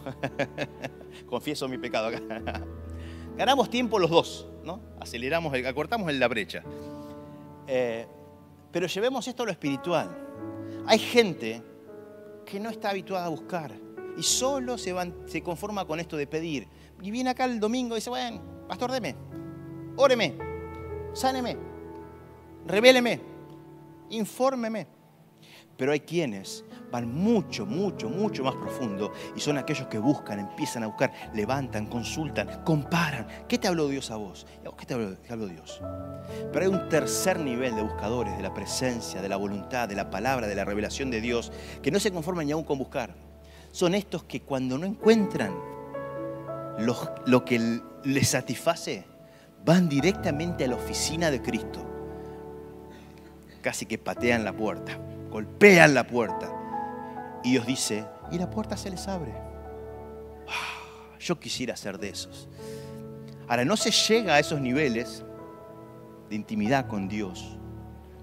[1.26, 2.22] Confieso mi pecado acá.
[3.38, 4.80] Ganamos tiempo los dos, ¿no?
[5.00, 6.64] Aceleramos, acortamos en la brecha.
[7.68, 8.06] Eh,
[8.72, 10.16] pero llevemos esto a lo espiritual.
[10.86, 11.64] Hay gente
[12.46, 13.72] que no está habituada a buscar
[14.18, 14.94] y solo se,
[15.26, 16.68] se conforma con esto de pedir.
[17.02, 19.16] Y viene acá el domingo y dice, bueno, pastor, deme,
[19.96, 20.36] óreme,
[21.14, 21.58] sáneme,
[22.68, 23.20] revéleme,
[24.10, 24.88] infórmeme.
[25.76, 26.64] Pero hay quienes
[26.94, 31.88] van mucho, mucho, mucho más profundo y son aquellos que buscan, empiezan a buscar, levantan,
[31.88, 33.26] consultan, comparan.
[33.48, 34.46] ¿Qué te habló Dios a vos?
[34.78, 35.82] ¿Qué te habló, te habló Dios?
[36.52, 40.12] Pero hay un tercer nivel de buscadores de la presencia, de la voluntad, de la
[40.12, 41.52] palabra, de la revelación de Dios,
[41.82, 43.16] que no se conforman ni aún con buscar.
[43.72, 45.52] Son estos que cuando no encuentran
[46.78, 49.04] lo, lo que les satisface,
[49.66, 51.90] van directamente a la oficina de Cristo.
[53.64, 55.00] Casi que patean la puerta
[55.34, 56.53] golpean la puerta.
[57.44, 59.34] Y Dios dice, y la puerta se les abre.
[60.48, 62.48] Ah, yo quisiera ser de esos.
[63.48, 65.24] Ahora, no se llega a esos niveles
[66.30, 67.58] de intimidad con Dios.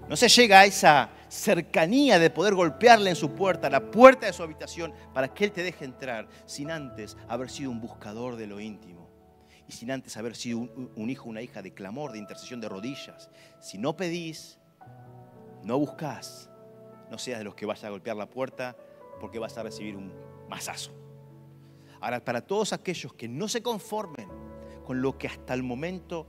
[0.09, 4.33] No se llega a esa cercanía de poder golpearle en su puerta, la puerta de
[4.33, 8.47] su habitación, para que Él te deje entrar, sin antes haber sido un buscador de
[8.47, 9.07] lo íntimo.
[9.67, 12.67] Y sin antes haber sido un, un hijo, una hija de clamor, de intercesión de
[12.67, 13.29] rodillas.
[13.61, 14.57] Si no pedís,
[15.63, 16.49] no buscás,
[17.11, 18.75] no seas de los que vas a golpear la puerta
[19.21, 20.11] porque vas a recibir un
[20.49, 20.91] mazazo.
[22.01, 24.27] Ahora, para todos aquellos que no se conformen
[24.83, 26.27] con lo que hasta el momento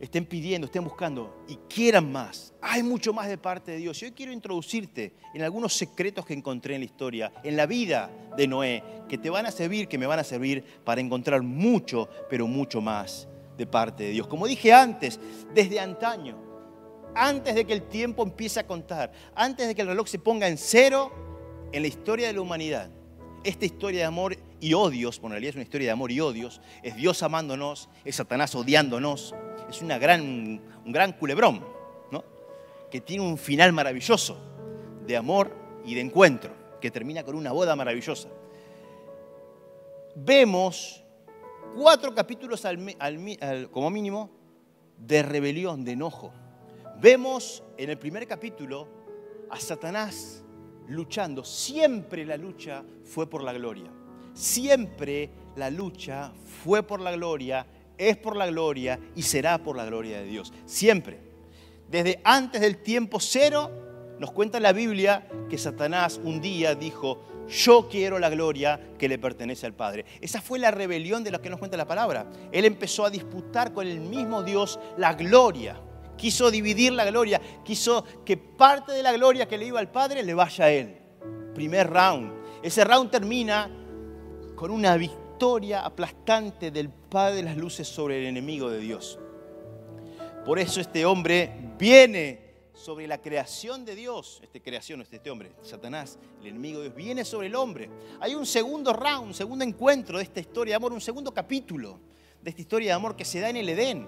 [0.00, 4.02] estén pidiendo, estén buscando y quieran más, hay mucho más de parte de Dios.
[4.02, 8.10] Y hoy quiero introducirte en algunos secretos que encontré en la historia, en la vida
[8.36, 12.08] de Noé, que te van a servir, que me van a servir para encontrar mucho,
[12.28, 14.26] pero mucho más de parte de Dios.
[14.26, 15.20] Como dije antes,
[15.54, 16.36] desde antaño,
[17.14, 20.48] antes de que el tiempo empiece a contar, antes de que el reloj se ponga
[20.48, 21.29] en cero
[21.72, 22.90] en la historia de la humanidad.
[23.42, 26.20] Esta historia de amor y odios, por en realidad es una historia de amor y
[26.20, 29.34] odios, es Dios amándonos, es Satanás odiándonos,
[29.68, 31.64] es una gran, un gran culebrón,
[32.10, 32.24] ¿no?
[32.90, 34.36] que tiene un final maravilloso
[35.06, 38.28] de amor y de encuentro, que termina con una boda maravillosa.
[40.14, 41.02] Vemos
[41.74, 42.62] cuatro capítulos
[43.70, 44.30] como mínimo
[44.98, 46.32] de rebelión, de enojo
[47.00, 48.86] Vemos en el primer capítulo
[49.48, 50.44] a Satanás
[50.90, 51.44] luchando.
[51.44, 53.90] Siempre la lucha fue por la gloria.
[54.34, 59.84] Siempre la lucha fue por la gloria, es por la gloria y será por la
[59.84, 60.52] gloria de Dios.
[60.66, 61.18] Siempre.
[61.88, 63.70] Desde antes del tiempo cero
[64.18, 69.18] nos cuenta la Biblia que Satanás un día dijo, yo quiero la gloria que le
[69.18, 70.04] pertenece al Padre.
[70.20, 72.30] Esa fue la rebelión de la que nos cuenta la palabra.
[72.52, 75.80] Él empezó a disputar con el mismo Dios la gloria
[76.20, 80.22] quiso dividir la gloria, quiso que parte de la gloria que le iba al Padre
[80.22, 80.98] le vaya a Él.
[81.54, 82.30] Primer round.
[82.62, 83.70] Ese round termina
[84.54, 89.18] con una victoria aplastante del Padre de las Luces sobre el enemigo de Dios.
[90.44, 95.52] Por eso este hombre viene sobre la creación de Dios, este creación, este, este hombre,
[95.62, 97.88] Satanás, el enemigo de Dios, viene sobre el hombre.
[98.20, 101.98] Hay un segundo round, un segundo encuentro de esta historia de amor, un segundo capítulo
[102.42, 104.06] de esta historia de amor que se da en el Edén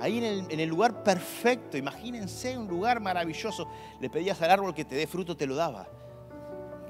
[0.00, 1.76] ahí en el, lugar perfecto.
[1.76, 3.68] Imagínense un lugar maravilloso.
[4.00, 5.86] Le pedías al árbol que te dé fruto, te lo daba.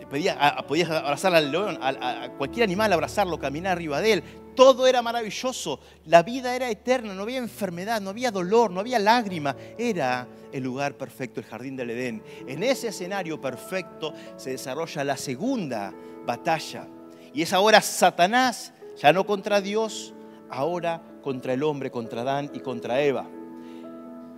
[0.09, 4.25] podías, podías abrazar al león, a, a cualquier animal, abrazarlo, caminar arriba de él.
[4.55, 9.01] Todo era maravilloso, la vida era eterna, no había enfermedad, no había dolor, no había
[9.01, 9.57] lágrima.
[9.77, 12.23] Era el lugar perfecto, el jardín del Edén.
[12.47, 15.93] En ese escenario perfecto se desarrolla la segunda
[16.25, 16.87] batalla.
[17.33, 20.15] Y es ahora Satanás, ya no contra Dios,
[20.49, 23.27] ahora contra el hombre, contra Adán y contra Eva.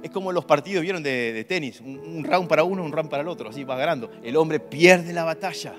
[0.04, 1.02] Es como los partidos, ¿vieron?
[1.02, 4.08] De, tenis, un, round para uno, un round para el otro, así va ganando.
[4.22, 5.74] El hombre pierde la batalla.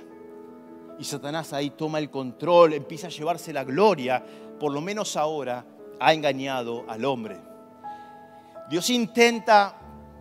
[0.99, 4.21] Y Satanás ahí toma el control, empieza a llevarse la gloria,
[4.59, 5.65] por lo menos ahora
[5.97, 7.37] ha engañado al hombre.
[8.69, 9.79] Dios intenta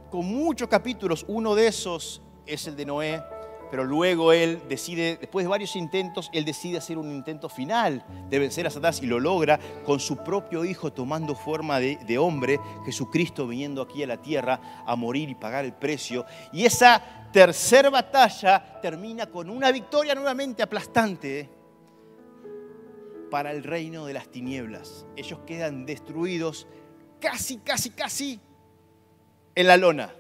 [0.08, 3.22] con muchos capítulos, uno de esos es el de Noé,
[3.70, 8.38] pero luego él decide, después de varios intentos, él decide hacer un intento final de
[8.38, 12.60] vencer a Satanás y lo logra con su propio hijo tomando forma de, de, hombre,
[12.84, 16.24] Jesucristo viniendo aquí a la tierra a morir y pagar el precio.
[16.52, 17.02] Y esa
[17.32, 21.50] tercera batalla termina con una victoria nuevamente aplastante
[23.30, 25.06] para el reino de las tinieblas.
[25.16, 26.66] Ellos quedan destruidos
[27.20, 28.40] casi, casi, casi
[29.54, 30.14] en la lona.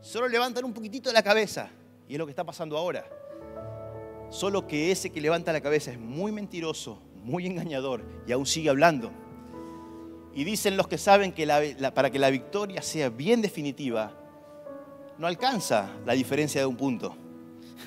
[0.00, 1.70] Solo levantan un poquitito la cabeza
[2.12, 3.06] y es lo que está pasando ahora.
[4.28, 8.68] Solo que ese que levanta la cabeza es muy mentiroso, muy engañador y aún sigue
[8.68, 9.10] hablando.
[10.34, 11.46] Y dicen los que saben que
[11.94, 14.12] para que la victoria sea bien definitiva,
[15.16, 17.16] no alcanza la diferencia de un punto.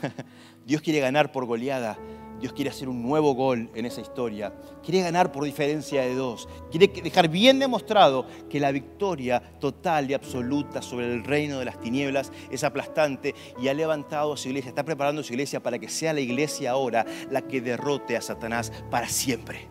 [0.66, 1.96] Dios quiere ganar por goleada,
[2.40, 4.54] Dios quiere hacer un nuevo gol en esa historia.
[4.84, 6.50] Quiere ganar por diferencia de dos.
[6.70, 11.80] Quiere dejar bien demostrado que la victoria total y absoluta sobre el reino de las
[11.80, 15.80] tinieblas es aplastante y ha levantado a su iglesia, está preparando a su iglesia para
[15.80, 19.70] que sea la iglesia ahora la que derrote a Satanás para siempre.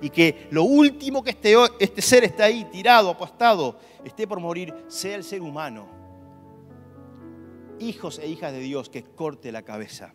[0.00, 4.74] Y que lo último que este, este ser está ahí, tirado, apostado, esté por morir,
[4.88, 5.86] sea el ser humano.
[7.78, 10.14] Hijos e hijas de Dios que corte la cabeza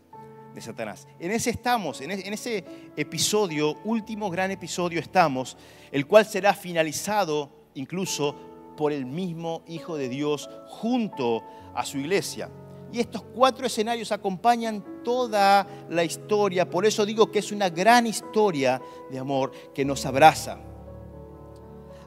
[0.57, 1.07] de Satanás.
[1.19, 2.65] En ese estamos, en ese
[2.95, 5.55] episodio, último gran episodio estamos,
[5.91, 8.35] el cual será finalizado incluso
[8.75, 11.43] por el mismo Hijo de Dios junto
[11.75, 12.49] a su iglesia.
[12.91, 18.07] Y estos cuatro escenarios acompañan toda la historia, por eso digo que es una gran
[18.07, 20.57] historia de amor que nos abraza.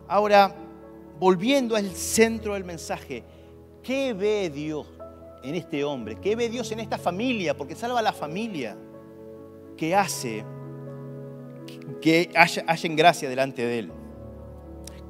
[0.08, 0.56] Ahora,
[1.20, 3.22] volviendo al centro del mensaje,
[3.80, 4.88] ¿qué ve Dios?
[5.42, 6.16] En este hombre?
[6.20, 7.56] ¿Qué ve Dios en esta familia?
[7.56, 8.76] Porque salva a la familia.
[9.76, 10.44] que hace
[12.00, 13.92] que haya, gracia delante de Él?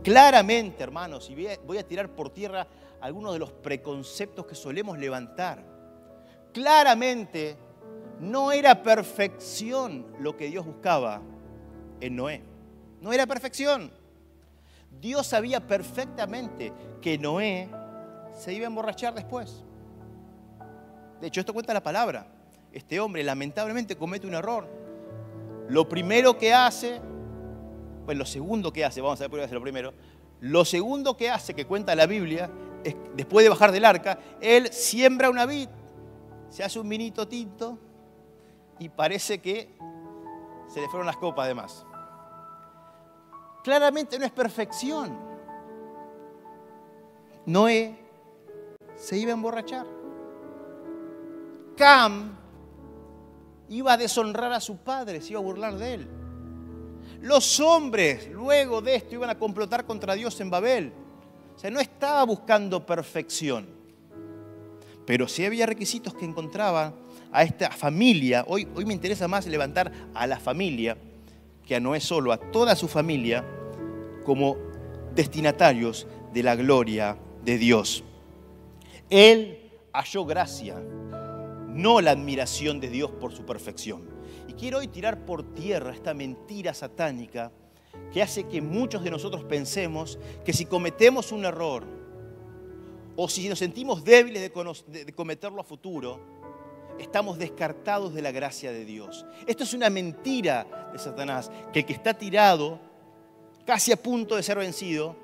[0.03, 2.67] Claramente, hermanos, y voy a tirar por tierra
[3.01, 5.65] algunos de los preconceptos que solemos levantar.
[6.53, 7.57] Claramente,
[8.19, 11.23] no era perfección lo que Dios buscaba
[12.01, 12.43] en Noé.
[13.01, 13.91] No era perfección.
[15.01, 17.69] Dios sabía perfectamente que Noé
[18.39, 19.65] se iba a emborrachar después.
[21.21, 22.27] De hecho, esto cuenta la palabra.
[22.73, 24.67] Este hombre lamentablemente comete un error.
[25.69, 27.01] Lo primero que hace,
[28.05, 29.93] pues lo segundo que hace, vamos a ver por qué hace lo primero,
[30.41, 32.51] lo segundo que hace, que cuenta la Biblia,
[32.83, 35.69] es después de bajar del arca, él siembra una vid,
[36.49, 37.79] se hace un vinito tinto
[38.79, 39.77] y parece que
[40.67, 41.85] se le fueron las copas además.
[43.63, 45.17] Claramente no es perfección.
[47.47, 47.99] Noé
[48.97, 50.00] se iba a emborrachar.
[53.71, 56.09] Iba a deshonrar a su padre, se iba a burlar de él.
[57.23, 60.93] Los hombres luego de esto iban a complotar contra Dios en Babel.
[61.57, 63.67] O sea, no estaba buscando perfección.
[65.07, 66.93] Pero sí había requisitos que encontraba
[67.33, 68.45] a esta familia.
[68.47, 70.99] Hoy, hoy me interesa más levantar a la familia
[71.65, 73.45] que a Noé solo, a toda su familia,
[74.25, 74.57] como
[75.15, 78.05] destinatarios de la gloria de Dios.
[79.09, 80.77] Él halló gracia
[81.75, 84.09] no la admiración de Dios por su perfección.
[84.49, 87.53] Y quiero hoy tirar por tierra esta mentira satánica
[88.13, 91.85] que hace que muchos de nosotros pensemos que si cometemos un error
[93.17, 96.21] o si nos sentimos débiles de, cometerlo a futuro,
[96.99, 99.27] estamos descartados de la gracia de Dios.
[99.47, 102.81] Esto es una mentira de Satanás, que el que está tirado,
[103.67, 105.17] casi a punto de ser vencido,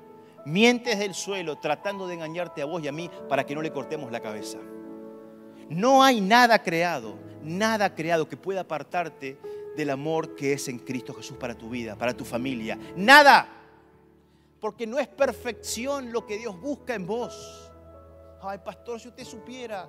[0.45, 3.61] miente desde el suelo tratando de engañarte a vos y a mí para que no
[3.61, 4.59] le cortemos la cabeza.
[5.69, 9.37] No hay nada creado, nada creado que pueda apartarte
[9.75, 12.77] del amor que es en Cristo Jesús para tu vida, para tu familia.
[12.95, 13.47] Nada.
[14.59, 17.71] Porque no es perfección lo que Dios busca en vos.
[18.41, 19.87] Ay, pastor, si usted supiera,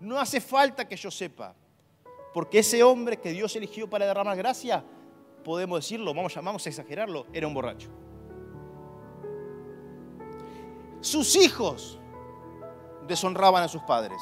[0.00, 1.54] no hace falta que yo sepa.
[2.32, 4.84] Porque ese hombre que Dios eligió para derramar gracia,
[5.44, 7.88] podemos decirlo, vamos, vamos a exagerarlo, era un borracho.
[11.00, 12.00] Sus hijos
[13.06, 14.18] deshonraban a sus padres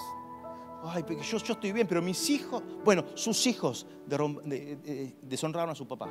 [0.85, 3.87] Ay, porque yo, yo estoy bien, pero mis hijos, bueno, sus hijos
[5.23, 6.09] deshonraron a su papá.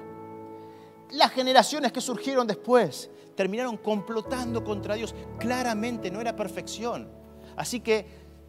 [1.12, 5.13] Las generaciones que surgieron después terminaron complotando contra Dios.
[5.38, 7.10] Claramente no era perfección.
[7.57, 8.05] Así que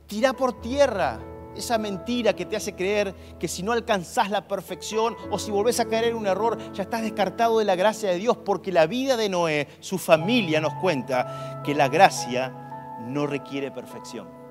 [0.06, 1.18] tira por tierra
[1.56, 5.80] esa mentira que te hace creer que si no alcanzás la perfección o si volvés
[5.80, 8.86] a caer en un error, ya estás descartado de la gracia de Dios, porque la
[8.86, 14.41] vida de Noé, su familia nos cuenta que la gracia no requiere perfección.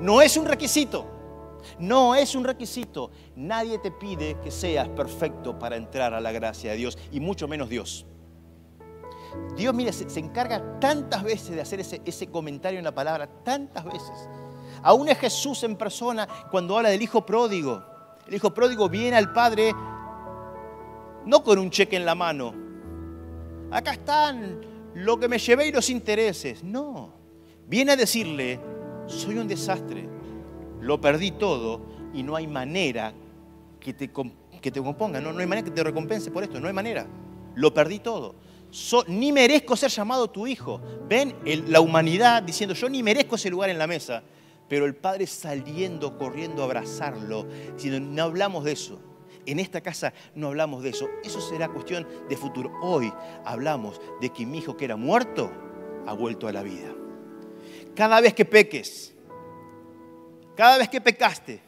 [0.00, 1.06] No es un requisito,
[1.78, 3.10] no es un requisito.
[3.36, 7.48] Nadie te pide que seas perfecto para entrar a la gracia de Dios, y mucho
[7.48, 8.06] menos Dios.
[9.56, 13.84] Dios, mire, se, encarga tantas veces de hacer ese, ese comentario en la palabra, tantas
[13.84, 14.28] veces
[14.82, 17.84] Aún es Jesús en persona cuando habla del hijo pródigo.
[18.26, 19.74] El hijo pródigo viene al Padre
[21.26, 22.54] no con un cheque en la mano.
[23.70, 24.60] Acá están
[24.94, 26.64] lo que me llevé y los intereses.
[26.64, 27.12] No.
[27.66, 28.58] Viene a decirle,
[29.10, 30.08] soy un desastre.
[30.80, 31.82] Lo perdí todo
[32.14, 33.12] y no hay manera
[33.78, 34.10] que te,
[34.60, 35.20] que te componga.
[35.20, 36.60] No, no hay manera que te recompense por esto.
[36.60, 37.06] No hay manera.
[37.54, 38.34] Lo perdí todo.
[39.08, 40.80] ni merezco ser llamado tu hijo.
[41.08, 41.34] Ven
[41.68, 44.22] la humanidad diciendo, yo ni merezco ese lugar en la mesa
[44.70, 47.44] pero el padre saliendo, corriendo a abrazarlo,
[47.74, 49.00] diciendo, no hablamos de eso.
[49.44, 51.08] En esta casa no hablamos de eso.
[51.24, 52.70] Eso será cuestión de futuro.
[52.80, 53.12] Hoy
[53.44, 55.50] hablamos de que mi hijo que era muerto
[56.06, 56.94] ha vuelto a la vida.
[57.94, 59.14] Cada vez que peques,
[60.56, 61.60] cada vez que pecaste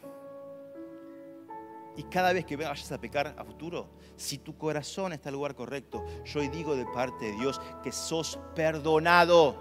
[1.95, 5.37] y cada vez que vayas a pecar a futuro, si tu corazón está en el
[5.37, 9.57] lugar correcto, yo hoy digo de parte de Dios que sos perdonado,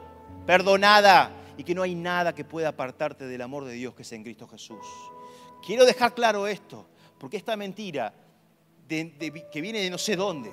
[0.47, 4.13] perdonada y que no hay nada que pueda apartarte del amor de Dios que es
[4.13, 4.87] en Cristo Jesús.
[5.65, 8.15] Quiero dejar claro esto, porque esta mentira
[8.89, 10.53] que viene de no sé dónde,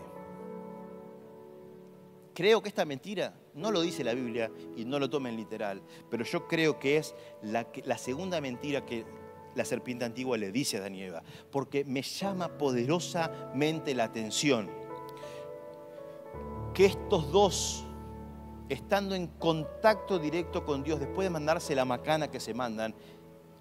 [2.33, 6.23] creo que esta mentira no lo dice la Biblia y no lo tomen literal, pero
[6.23, 7.65] yo creo que es la,
[7.97, 9.05] segunda mentira que
[9.55, 14.69] la serpiente antigua le dice a Daniela, porque me llama poderosamente la atención
[16.73, 17.85] que estos dos
[18.69, 22.93] estando en contacto directo con Dios, después de mandarse la macana que se mandan,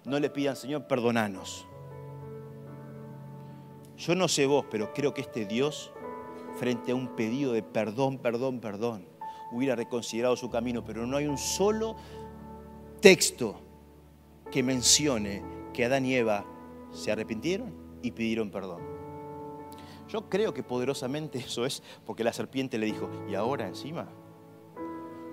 [0.05, 1.65] no le pidan, Señor, perdonanos.
[3.97, 5.91] Yo no sé vos, pero creo que este Dios,
[6.59, 9.07] frente a un pedido de perdón, perdón, perdón,
[9.51, 11.95] hubiera reconsiderado su camino, pero no hay un solo
[12.99, 13.61] texto
[14.51, 15.41] que mencione
[15.73, 16.45] que Adán y Eva
[16.91, 18.81] se arrepintieron y pidieron perdón.
[20.09, 24.09] Yo creo que poderosamente eso es porque la serpiente le dijo, ¿y ahora encima?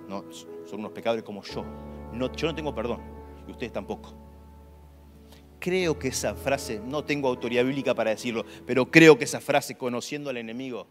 [0.09, 1.65] No, son unos pecadores como yo.
[2.12, 3.01] No, yo no tengo perdón
[3.49, 4.15] y ustedes tampoco.
[5.59, 9.77] Creo que esa frase, no tengo autoridad bíblica para decirlo, pero creo que esa frase,
[9.77, 10.87] conociendo al enemigo,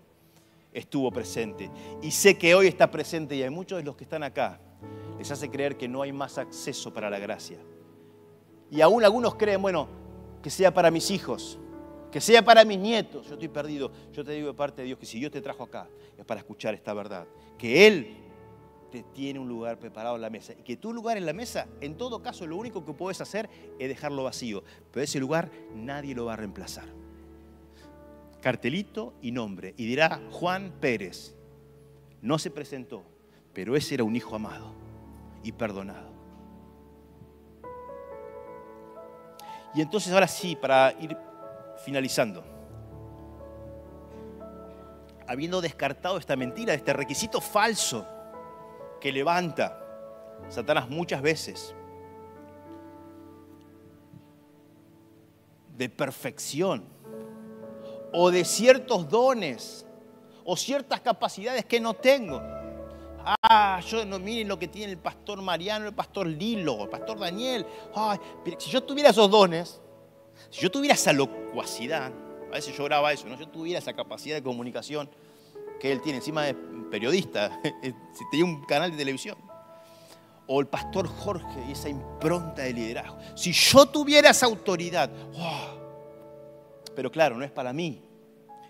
[0.76, 1.72] estuvo presente.
[2.02, 4.60] Y sé que hoy está presente y hay muchos de los que están acá,
[5.18, 7.58] les hace creer que no hay más acceso para la gracia.
[8.70, 9.88] Y aún algunos creen, bueno,
[10.44, 11.58] que sea para mis hijos,
[12.12, 13.28] que sea para mis nietos.
[13.28, 13.92] Yo estoy perdido.
[14.12, 16.42] Yo te digo de parte de Dios que si Dios te trajo acá es para
[16.42, 17.26] escuchar esta verdad.
[17.58, 18.18] Que Él
[19.14, 20.54] tiene un lugar preparado en la mesa.
[20.54, 23.50] Y que tu lugar en la mesa, en todo caso, lo único que puedes hacer
[23.80, 24.64] es dejarlo vacío.
[24.92, 26.86] Pero ese lugar nadie lo va a reemplazar.
[28.46, 29.74] Cartelito y nombre.
[29.76, 31.36] Y dirá Juan Pérez.
[32.22, 33.04] No se presentó,
[33.54, 34.72] pero ese era un hijo amado
[35.42, 36.12] y perdonado.
[39.74, 41.18] Y entonces ahora sí, para ir
[41.84, 42.44] finalizando,
[45.28, 48.06] habiendo descartado esta mentira, este requisito falso,
[49.02, 49.84] que levanta
[50.50, 51.74] Satanás muchas veces
[55.76, 56.94] de perfección
[58.18, 59.86] o de ciertos dones
[60.46, 62.42] o ciertas capacidades que no tengo.
[63.42, 67.20] Ah, yo no miren lo que tiene el pastor Mariano, el pastor Lilo, el pastor
[67.20, 67.66] Daniel.
[67.94, 68.20] Ay,
[68.60, 69.82] si yo tuviera esos dones,
[70.50, 72.12] si yo tuviera esa locuacidad,
[72.48, 73.36] a veces yo grababa eso, ¿no?
[73.36, 75.10] yo tuviera esa capacidad de comunicación,
[75.80, 76.54] que él tiene, encima de
[76.90, 77.60] periodista,
[78.14, 79.38] si tenía un canal de televisión.
[80.48, 83.18] O el pastor Jorge y esa impronta de liderazgo.
[83.36, 85.10] Si yo tuviera esa autoridad,
[86.96, 88.05] pero claro, no es para mí.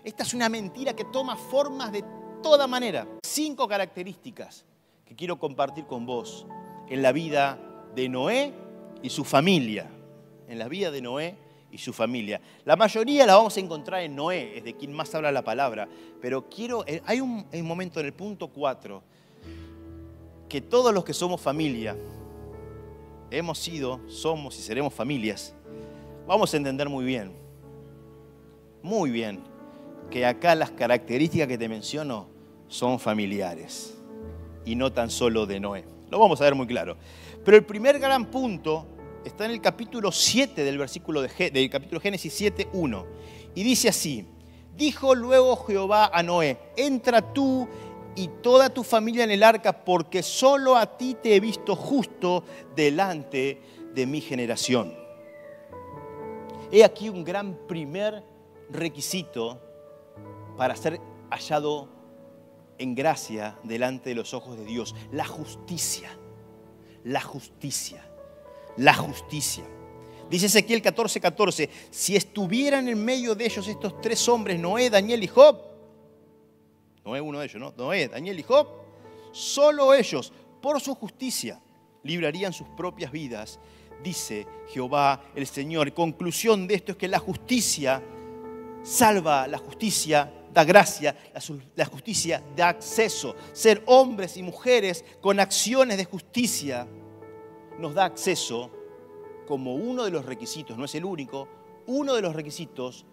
[0.06, 2.04] Esta es una mentira que toma formas de
[2.40, 3.08] toda manera.
[3.26, 4.64] Cinco características
[5.04, 6.46] que quiero compartir con vos
[6.88, 7.58] en la vida
[7.92, 8.54] de Noé
[9.02, 9.90] y su familia.
[10.46, 11.34] En la vida de Noé
[11.72, 12.40] y su familia.
[12.64, 15.88] La mayoría la vamos a encontrar en Noé, es de quien más habla la palabra.
[16.22, 19.02] Pero quiero, eh, hay un, momento en el punto 4
[20.48, 21.96] que todos los que somos familia,
[23.28, 25.52] hemos sido, somos y seremos familias,
[26.28, 27.32] vamos a entender muy bien,
[28.84, 29.55] muy bien,
[30.10, 32.28] que acá las características que te menciono
[32.68, 33.94] son familiares
[34.64, 35.84] y no tan solo de Noé.
[36.10, 36.96] Lo vamos a ver muy claro.
[37.44, 38.86] Pero el primer gran punto
[39.24, 43.06] está en el capítulo 7 del versículo de, del capítulo Génesis 7, 1.
[43.54, 44.26] Y dice así,
[44.76, 47.68] dijo luego Jehová a Noé, entra tú
[48.14, 52.44] y toda tu familia en el arca, porque solo a ti te he visto justo
[52.74, 53.60] delante
[53.94, 54.94] de mi generación.
[56.72, 58.24] He aquí un gran primer
[58.70, 59.60] requisito
[60.56, 61.00] para ser
[61.30, 61.88] hallado
[62.78, 66.10] en gracia delante de los ojos de Dios, la justicia,
[67.04, 68.04] la justicia,
[68.76, 69.64] la justicia.
[70.30, 75.22] Dice Ezequiel 14:14, 14, si estuvieran en medio de ellos estos tres hombres, Noé, Daniel
[75.22, 75.60] y Job,
[77.04, 77.72] Noé uno de ellos, ¿no?
[77.76, 78.66] Noé, Daniel y Job,
[79.32, 81.60] solo ellos, por su justicia,
[82.02, 83.60] librarían sus propias vidas,
[84.02, 85.92] dice Jehová el Señor.
[85.92, 88.02] Conclusión de esto es que la justicia
[88.82, 91.14] salva, la justicia da gracia,
[91.74, 93.36] la justicia da acceso.
[93.52, 96.88] Ser hombres y mujeres con acciones de justicia
[97.78, 98.70] nos da acceso
[99.46, 101.46] como uno de los requisitos, no es el único,
[101.86, 103.04] uno de los requisitos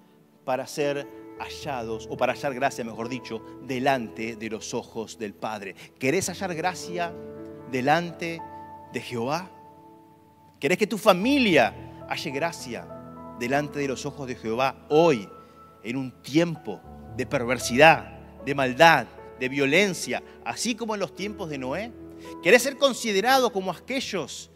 [0.45, 1.05] para ser
[1.37, 5.75] hallados, o para hallar gracia, mejor dicho, delante de los ojos del Padre.
[5.99, 7.13] ¿Querés hallar gracia
[7.69, 8.41] delante
[8.93, 9.51] de Jehová?
[10.61, 12.87] ¿Querés que tu familia halle gracia
[13.37, 15.27] delante de los ojos de Jehová hoy,
[15.83, 16.79] en un tiempo
[17.15, 19.07] de perversidad, de maldad,
[19.39, 21.91] de violencia, así como en los tiempos de Noé?
[22.41, 24.49] ¿Querés ser considerado como aquellos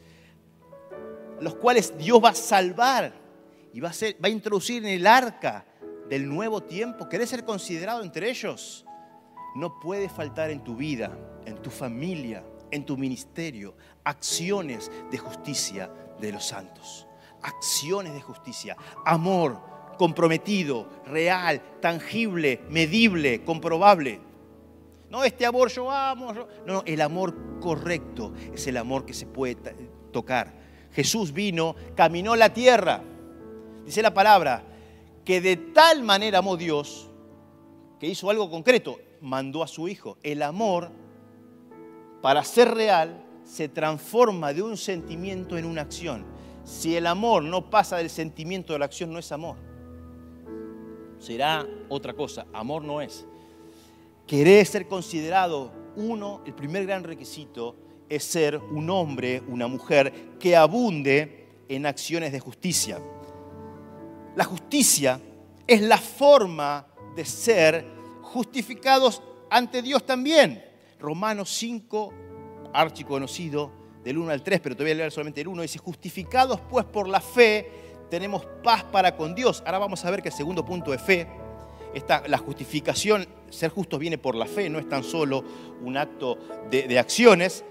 [1.39, 3.14] los cuales Dios va a salvar
[3.74, 5.66] y va a, ser, va a introducir en el arca
[6.10, 7.08] del nuevo tiempo?
[7.10, 8.86] ¿Querés ser considerado entre ellos?
[9.55, 15.91] No puede faltar en tu vida, en tu familia, en tu ministerio, acciones de justicia
[16.20, 17.08] de los santos.
[17.41, 19.62] Acciones de justicia, amor,
[19.98, 24.22] comprometido, real, tangible, medible, comprobable.
[25.10, 29.26] No este amor yo amo, no, no, el amor correcto es el amor que se
[29.26, 29.56] puede
[30.12, 30.54] tocar.
[30.91, 33.02] Jesús vino, caminó la tierra,
[33.86, 34.64] dice la palabra,
[35.24, 37.10] que de tal manera amó Dios
[38.00, 40.18] que hizo algo concreto, mandó a su Hijo.
[40.24, 40.91] El amor,
[42.22, 46.26] para ser real, se transforma de un sentimiento en una acción.
[46.64, 49.56] Si el amor no pasa del sentimiento de la acción, no es amor
[51.20, 52.45] será otra cosa.
[52.53, 53.26] Amor no es.
[54.26, 57.76] Querer ser considerado uno, el primer gran requisito
[58.09, 62.99] es ser un hombre, una mujer que abunde en acciones de justicia.
[64.36, 65.20] La justicia
[65.65, 67.86] es la forma de ser
[68.22, 70.63] justificados ante Dios también.
[70.99, 72.13] Romanos 5,
[72.74, 73.72] archiconocido,
[74.03, 76.86] del 1 al 3, pero te voy a leer solamente el 1, dice, justificados pues
[76.86, 77.70] por la fe,
[78.10, 79.62] tenemos paz para con Dios.
[79.66, 81.28] Ahora vamos a ver que el segundo punto de fe,
[81.93, 85.43] esta, la justificación, ser justo viene por la fe, no es tan solo
[85.82, 86.38] un acto
[86.70, 87.64] de, acciones,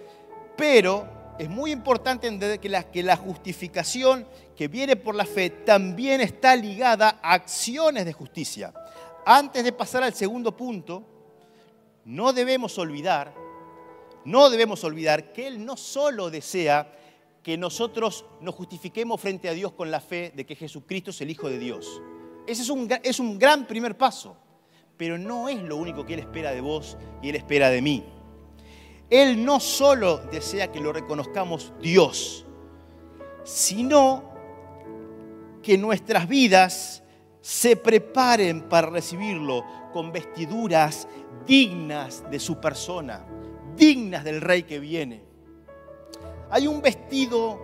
[0.57, 1.07] pero
[1.39, 4.27] es muy importante entender que la, que la justificación
[4.57, 8.73] que viene por la fe también está ligada a acciones de justicia.
[9.25, 11.03] Antes de pasar al segundo punto,
[12.05, 13.35] no debemos olvidar,
[14.25, 16.93] no debemos olvidar que Él no solo desea
[17.47, 21.31] que nosotros nos justifiquemos frente a Dios con la fe de que Jesucristo es el
[21.31, 22.03] Hijo de Dios.
[22.45, 24.37] Ese es un, es un gran primer paso,
[24.97, 28.05] pero no es lo único que Él espera de vos y Él espera de mí.
[29.09, 32.45] Él no solo desea que lo reconozcamos Dios,
[33.45, 34.25] sino
[35.63, 37.05] que nuestras vidas
[37.41, 41.07] se preparen para recibirlo con vestiduras
[41.47, 43.25] dignas de su persona,
[43.77, 45.26] dignas del rey que viene.
[46.51, 47.61] Hay un vestido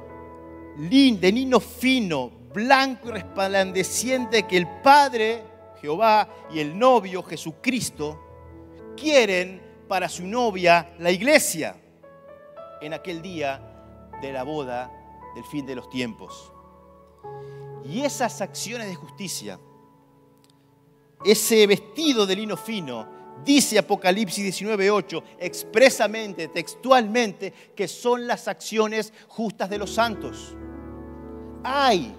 [0.77, 5.43] de nino fino, blanco y resplandeciente que el Padre,
[5.81, 11.77] Jehová, y el novio, Jesucristo, quieren para su novia, la iglesia,
[12.81, 14.91] en aquel día de la boda
[15.35, 16.53] del fin de los tiempos.
[17.85, 19.59] Y esas acciones de justicia,
[21.25, 29.69] ese vestido de lino fino, Dice Apocalipsis 19:8 expresamente, textualmente, que son las acciones justas
[29.69, 30.55] de los santos.
[31.65, 32.15] Hay,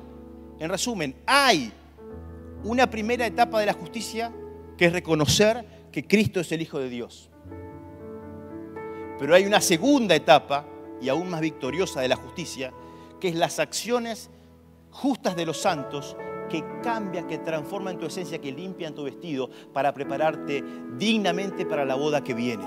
[0.60, 1.72] en resumen, hay
[2.64, 4.34] una primera etapa de la justicia
[4.78, 7.30] que es reconocer que Cristo es el Hijo de Dios.
[9.20, 10.66] Pero hay una segunda etapa,
[11.02, 12.74] y aún más victoriosa de la justicia,
[13.20, 14.30] que es las acciones
[14.90, 16.16] justas de los santos
[16.54, 20.64] que cambia, que transforma en tu esencia, que limpia en tu vestido para prepararte
[21.00, 22.64] dignamente para la boda que viene.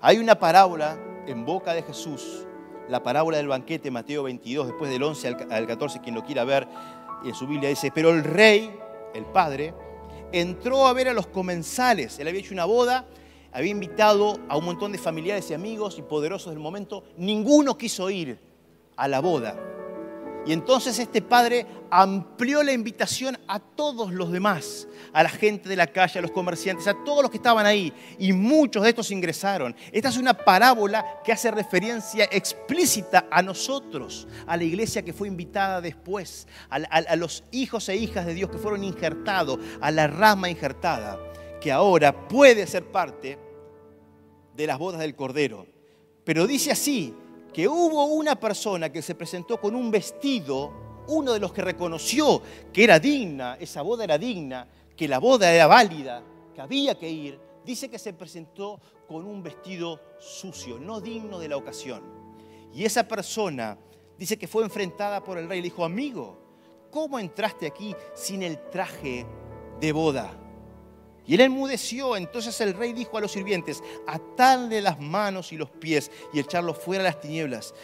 [0.00, 2.46] Hay una parábola en boca de Jesús,
[2.88, 6.68] la parábola del banquete, Mateo 22, después del 11 al 14, quien lo quiera ver,
[7.24, 8.78] en su Biblia dice, pero el rey,
[9.12, 9.74] el padre,
[10.30, 12.20] entró a ver a los comensales.
[12.20, 13.06] Él había hecho una boda,
[13.50, 17.02] había invitado a un montón de familiares y amigos y poderosos del momento.
[17.16, 18.38] Ninguno quiso ir
[18.94, 19.79] a la boda
[20.46, 25.76] Y entonces este padre amplió la invitación a todos los demás, a la gente de
[25.76, 27.92] la calle, a los comerciantes, a todos los que estaban ahí.
[28.18, 29.76] Y muchos de estos ingresaron.
[29.92, 35.28] Esta es una parábola que hace referencia explícita a nosotros, a la iglesia que fue
[35.28, 40.48] invitada después, a, los hijos e hijas de Dios que fueron injertados, a la rama
[40.48, 41.18] injertada,
[41.60, 43.38] que ahora puede ser parte
[44.56, 45.66] de las bodas del Cordero.
[46.24, 47.14] Pero dice así,
[47.52, 52.42] que hubo una persona que se presentó con un vestido, uno de los que reconoció
[52.72, 56.22] que era digna, esa boda era digna, que la boda era válida,
[56.54, 61.48] que había que ir, dice que se presentó con un vestido sucio, no digno de
[61.48, 62.02] la ocasión.
[62.72, 63.76] Y esa persona
[64.16, 66.38] dice que fue enfrentada por el rey y le dijo, amigo,
[66.90, 69.26] ¿cómo entraste aquí sin el traje
[69.80, 70.39] de boda?
[71.26, 72.16] Y él enmudeció.
[72.16, 76.78] Entonces el rey dijo a los sirvientes, atadle las manos y los pies y echarlos
[76.78, 77.74] fuera a las tinieblas.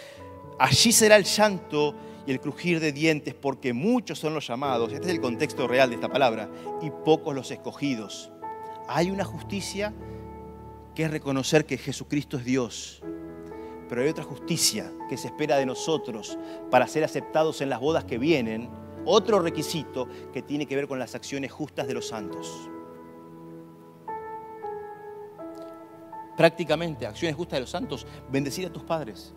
[0.59, 1.95] Allí será el llanto
[2.27, 5.91] y el crujir de dientes, porque muchos son los llamados, este es el contexto real
[5.91, 6.51] de esta palabra,
[6.83, 8.31] y pocos los escogidos.
[8.89, 9.95] Hay una justicia
[10.95, 13.03] que es reconocer que Jesucristo es Dios,
[13.89, 16.37] pero hay otra justicia que se espera de nosotros
[16.71, 18.69] para ser aceptados en las bodas que vienen,
[19.05, 22.51] otro requisito que tiene que ver con las acciones justas de los santos.
[26.37, 29.33] Prácticamente acciones justas de los santos, bendecir a tus padres,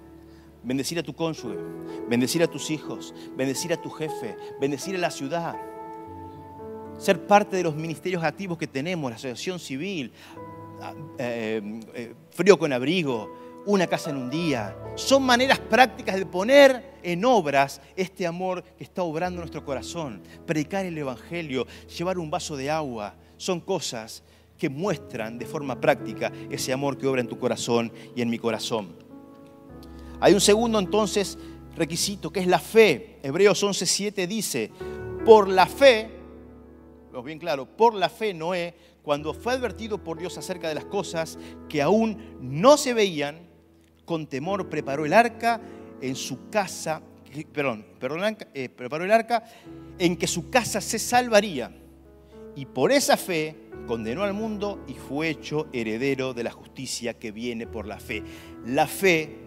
[0.63, 1.57] bendecir a tu cónyuge,
[2.07, 5.55] bendecir a tus hijos, bendecir a tu jefe, bendecir a la ciudad,
[6.97, 10.11] ser parte de los ministerios activos que tenemos, la asociación civil,
[11.17, 13.29] eh, eh, frío con abrigo,
[13.65, 14.75] una casa en un día.
[14.95, 20.21] Son maneras prácticas de poner en obras este amor que está obrando en nuestro corazón.
[20.45, 24.23] Predicar el Evangelio, llevar un vaso de agua, son cosas
[24.59, 28.37] que muestran de forma práctica ese amor que obra en tu corazón y en mi
[28.37, 28.89] corazón.
[30.19, 31.37] Hay un segundo entonces
[31.75, 33.19] requisito que es la fe.
[33.23, 34.69] Hebreos 11:7 dice,
[35.25, 36.09] por la fe,
[37.09, 40.85] vemos bien claro, por la fe Noé, cuando fue advertido por Dios acerca de las
[40.85, 41.39] cosas
[41.69, 43.47] que aún no se veían,
[44.03, 45.61] con temor preparó el arca
[46.01, 47.01] en su casa,
[47.53, 49.43] perdón, perdón eh, preparó el arca
[49.97, 51.71] en que su casa se salvaría.
[52.59, 53.55] Y por esa fe
[53.87, 58.21] condenó al mundo y fue hecho heredero de la justicia que viene por la fe.
[58.65, 59.37] La fe,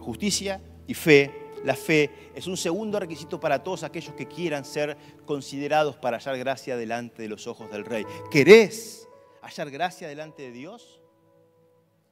[0.00, 4.96] justicia y fe, la fe es un segundo requisito para todos aquellos que quieran ser
[5.24, 8.04] considerados para hallar gracia delante de los ojos del Rey.
[8.28, 9.08] ¿Querés
[9.40, 11.00] hallar gracia delante de Dios?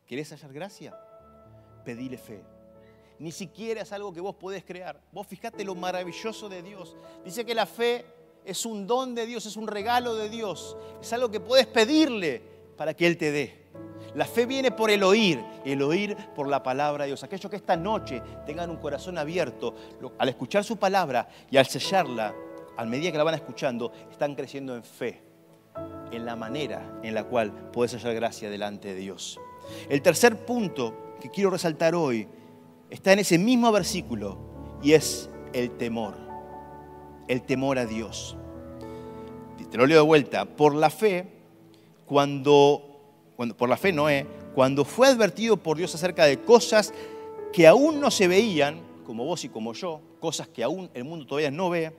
[0.07, 0.97] ¿Querés hallar gracia?
[1.85, 2.45] Pedile fe.
[3.19, 5.03] Ni siquiera es algo que vos podés crear.
[5.11, 6.97] Vos fijate lo maravilloso de Dios.
[7.25, 8.05] Dice que la fe
[8.51, 12.43] es un don de Dios, es un regalo de Dios, es algo que puedes pedirle
[12.77, 13.61] para que Él te dé.
[14.17, 17.23] La fe viene por el oír, el oír por la palabra de Dios.
[17.23, 19.77] Aquellos que esta noche tengan un corazón abierto,
[20.19, 22.35] al escuchar su palabra y al sellarla,
[22.77, 25.23] a medida que la van escuchando, están creciendo en fe,
[26.11, 29.39] en la manera en la cual puedes hallar gracia delante de Dios.
[29.89, 32.27] El tercer punto que quiero resaltar hoy
[32.89, 34.39] está en ese mismo versículo
[34.83, 36.31] y es el temor
[37.31, 38.37] el temor a Dios.
[39.71, 40.45] Te lo leo de vuelta.
[40.45, 41.27] Por la fe,
[42.07, 42.83] cuando,
[43.37, 46.93] cuando por la fe Noé, cuando fue advertido por Dios acerca de cosas
[47.53, 51.27] que aún no se veían, como vos y como yo, cosas que aún el mundo
[51.27, 51.93] todavía no ve,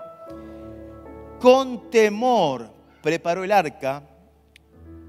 [1.40, 2.70] con temor
[3.02, 4.04] preparó el arca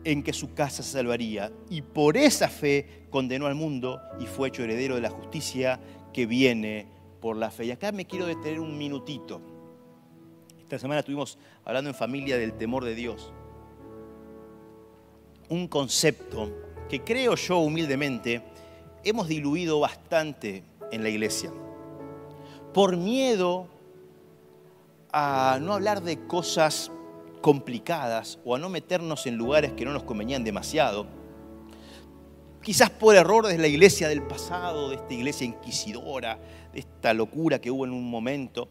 [0.04, 1.52] en que su casa se salvaría.
[1.68, 5.80] Y por esa fe condenó al mundo y fue hecho heredero de la justicia
[6.12, 6.86] que viene
[7.20, 7.66] por la fe.
[7.66, 9.40] Y acá me quiero detener un minutito.
[10.60, 13.32] Esta semana estuvimos hablando en familia del temor de Dios.
[15.48, 16.50] Un concepto
[16.88, 18.42] que creo yo humildemente
[19.04, 21.50] hemos diluido bastante en la iglesia.
[22.72, 23.68] Por miedo
[25.12, 26.90] a no hablar de cosas
[27.42, 31.06] complicadas o a no meternos en lugares que no nos convenían demasiado.
[32.62, 36.38] Quizás por error desde la iglesia del pasado, de esta iglesia inquisidora,
[36.72, 38.68] de esta locura que hubo en un momento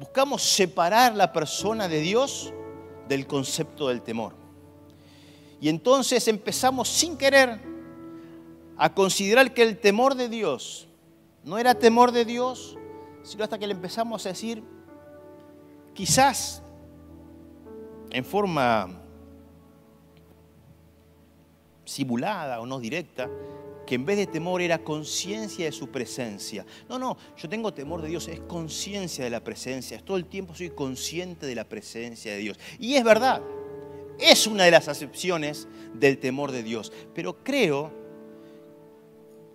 [0.00, 2.54] buscamos separar la persona de Dios
[3.06, 4.32] del concepto del temor.
[5.60, 7.60] Y entonces empezamos sin querer
[8.78, 10.88] a considerar que el temor de Dios
[11.44, 12.78] no era temor de Dios,
[13.22, 14.64] sino hasta que le empezamos a decir,
[15.92, 16.62] quizás
[18.10, 18.99] en forma
[21.90, 23.28] simulada o no directa,
[23.84, 26.64] que en vez de temor era conciencia de su presencia.
[26.88, 30.54] No, no, yo tengo temor de Dios, es conciencia de la presencia, todo el tiempo
[30.54, 32.58] soy consciente de la presencia de Dios.
[32.78, 33.42] Y es verdad,
[34.20, 37.90] es una de las acepciones del temor de Dios, pero creo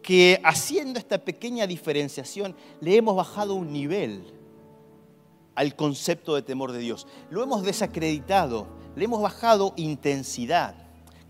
[0.01, 4.25] que haciendo esta pequeña diferenciación le hemos bajado un nivel
[5.55, 7.07] al concepto de temor de Dios.
[7.29, 8.67] Lo hemos desacreditado,
[8.97, 10.75] le hemos bajado intensidad.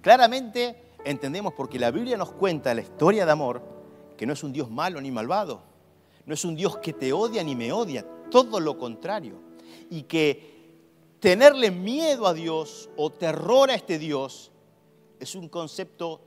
[0.02, 3.62] Claramente entendemos porque la Biblia nos cuenta la historia de amor,
[4.18, 5.62] que no es un Dios malo ni malvado,
[6.26, 9.40] no es un Dios que te odia ni me odia, todo lo contrario.
[9.90, 10.56] Y que
[11.20, 14.52] tenerle miedo a Dios o terror a este Dios
[15.20, 16.22] es un concepto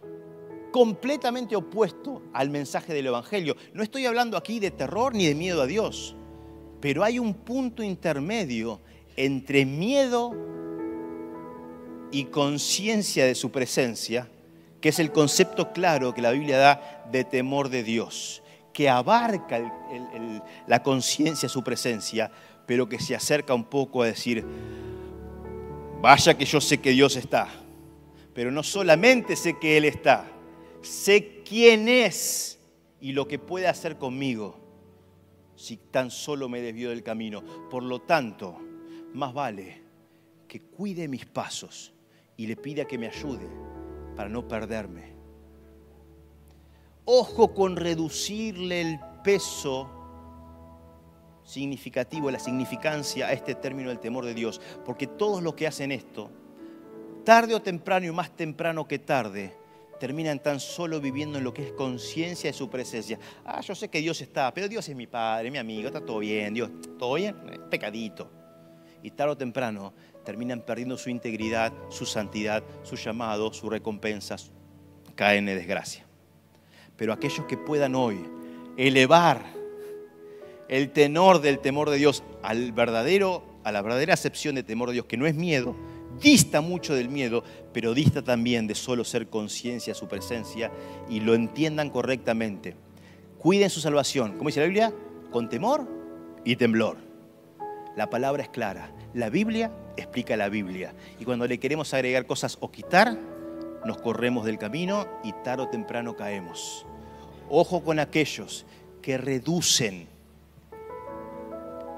[0.70, 3.57] completamente opuesto al mensaje del Evangelio.
[3.72, 6.14] No estoy hablando aquí de terror ni de miedo a Dios,
[6.81, 8.81] pero hay un punto intermedio
[9.16, 10.33] entre miedo
[12.11, 14.29] y conciencia de su presencia,
[14.81, 19.61] que es el concepto claro que la Biblia da de temor de Dios, que abarca
[20.66, 22.31] la conciencia, su presencia,
[22.66, 24.45] pero que se acerca un poco a decir,
[26.01, 27.49] vaya que yo sé que Dios está,
[28.35, 30.26] pero no solamente sé que Él está,
[30.83, 32.59] sé quién es
[33.01, 34.61] y lo que puede hacer conmigo
[35.57, 37.43] si tan solo me desvío del camino.
[37.68, 38.57] Por lo tanto,
[39.12, 39.83] más vale
[40.47, 41.93] que cuide mis pasos
[42.37, 43.49] y le pida que me ayude
[44.19, 45.12] para no perderme.
[47.05, 49.89] Ojo con reducirle el peso
[51.45, 55.93] significativo, la significancia a este término del temor de Dios, porque todos los que hacen
[55.93, 56.33] esto,
[57.25, 59.57] tarde o temprano y más temprano que tarde,
[60.01, 63.21] terminan tan solo viviendo en lo que es conciencia de su presencia.
[63.45, 66.19] Ah, yo sé que Dios está, pero Dios es mi padre, mi amigo, está todo
[66.19, 68.29] bien, Dios, todo bien, eh, pecadito.
[69.01, 69.95] Y tarde o temprano
[70.29, 74.37] terminan perdiendo su integridad, su santidad, su llamado, su recompensa,
[75.14, 76.05] caen en desgracia.
[76.99, 78.20] Pero aquellos que puedan hoy
[78.76, 79.43] elevar
[80.68, 84.97] el tenor del temor de Dios al verdadero, a la verdadera acepción de temor de
[84.97, 85.74] Dios, que no es miedo,
[86.20, 90.70] dista mucho del miedo, pero dista también de solo ser conciencia de su presencia
[91.09, 92.76] y lo entiendan correctamente.
[93.39, 94.93] Cuiden su salvación, como dice la Biblia,
[95.31, 95.89] con temor
[96.45, 96.99] y temblor.
[97.97, 98.93] La palabra es clara.
[99.14, 100.94] La Biblia explica la Biblia.
[101.18, 103.16] Y cuando le queremos agregar cosas o quitar,
[103.84, 106.86] nos corremos del camino y tarde o temprano caemos.
[107.48, 108.66] Ojo con aquellos
[109.00, 110.09] que reducen.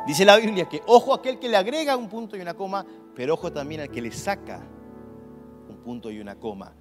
[0.07, 3.35] Dice la Biblia que ojo aquel que le agrega un punto y una coma pero
[3.35, 4.61] ojo también al que le saca
[5.69, 6.73] un punto y una coma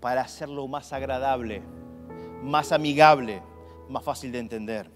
[0.00, 1.62] para hacerlo más agradable,
[2.42, 3.42] más amigable,
[3.88, 4.90] más fácil de entender.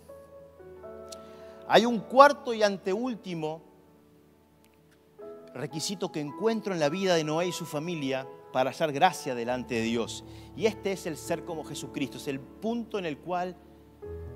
[1.68, 3.60] Hay un cuarto y anteúltimo
[5.56, 9.74] requisito que encuentro en la vida de Noé y su familia para hallar gracia delante
[9.74, 10.24] de Dios.
[10.56, 13.56] Y este es el ser como Jesucristo, es el punto en el cual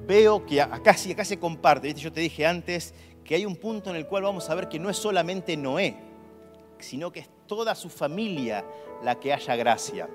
[0.07, 1.95] veo que acá, se comparte.
[1.95, 2.95] Yo te dije antes
[3.25, 5.97] que hay un punto en el cual vamos a ver que no es solamente Noé,
[6.79, 8.64] sino que es toda su familia
[9.03, 10.09] la que haya gracia.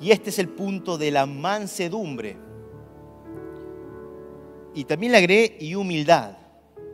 [0.00, 2.36] Y este es el punto de la mansedumbre.
[4.74, 6.36] Y también le agregué y humildad,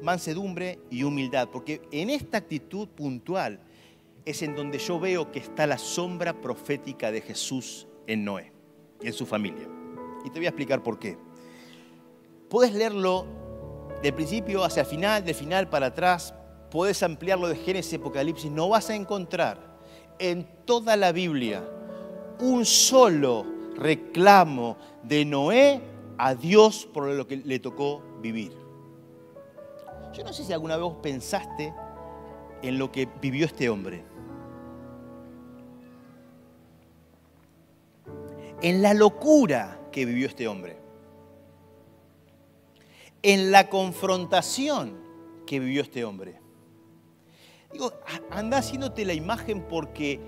[0.02, 3.60] mansedumbre y humildad, porque en esta actitud puntual
[4.24, 8.52] es en donde yo veo que está la sombra profética de Jesús en Noé
[9.00, 9.68] y en su familia.
[10.24, 11.16] Y te voy a explicar por qué.
[12.48, 13.26] Puedes leerlo
[14.02, 16.34] del principio hacia el final, del final para atrás,
[16.70, 19.78] puedes ampliarlo de Génesis Apocalipsis, no vas a encontrar
[20.18, 21.64] en toda la Biblia
[22.40, 23.46] un solo
[23.76, 25.80] reclamo de Noé
[26.18, 28.59] a Dios por lo que le tocó vivir.
[30.12, 31.72] Yo no sé si alguna vez pensaste
[32.62, 34.04] en lo que vivió este hombre.
[38.62, 40.76] En la locura que vivió este hombre.
[43.22, 44.98] En la confrontación
[45.46, 46.40] que vivió este hombre.
[47.72, 47.92] Digo,
[48.30, 50.20] anda haciéndote la imagen porque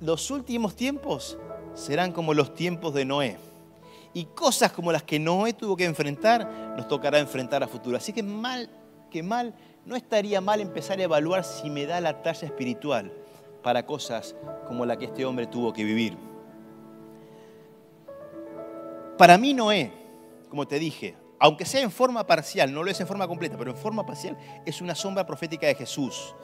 [0.00, 1.38] los últimos tiempos
[1.74, 3.36] serán como los tiempos de Noé.
[4.14, 7.96] Y cosas como las que Noé tuvo que enfrentar, nos tocará enfrentar a futuro.
[7.96, 8.70] Así que mal,
[9.10, 9.54] que mal,
[9.84, 13.12] no estaría mal empezar a evaluar si me da la talla espiritual
[13.62, 14.36] para cosas
[14.68, 16.16] como la que este hombre tuvo que vivir.
[19.18, 19.92] Para mí Noé,
[20.48, 23.72] como te dije, aunque sea en forma parcial, no lo es en forma completa, pero
[23.72, 26.34] en forma parcial, es una sombra profética de Jesús.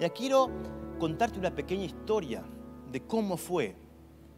[0.00, 0.50] Ya quiero
[0.98, 2.42] contarte una pequeña historia
[2.90, 3.76] de cómo fue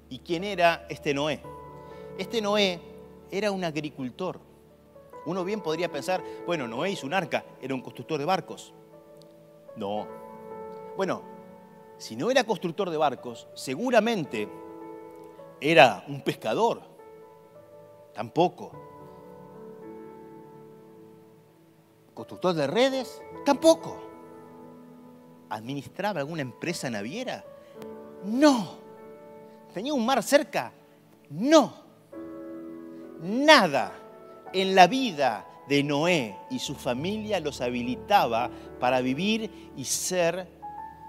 [0.08, 1.42] y quién era este Noé.
[2.18, 2.80] Este Noé
[3.30, 4.38] era un agricultor.
[5.24, 8.74] Uno bien podría pensar, bueno, Noé hizo un arca, era un constructor de barcos.
[9.76, 10.06] No.
[10.96, 11.22] Bueno,
[11.96, 14.48] si no era constructor de barcos, seguramente
[15.60, 16.82] era un pescador.
[18.12, 18.72] Tampoco.
[22.12, 23.22] ¿Constructor de redes?
[23.44, 23.96] Tampoco.
[25.48, 27.44] ¿Administraba alguna empresa naviera?
[28.24, 28.76] No.
[29.72, 30.72] ¿Tenía un mar cerca?
[31.30, 31.81] No.
[33.22, 33.92] Nada
[34.52, 38.50] en la vida de Noé y su familia los habilitaba
[38.80, 40.48] para vivir y ser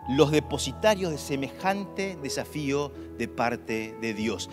[0.10, 4.52] los depositarios de semejante desafío de parte de Dios.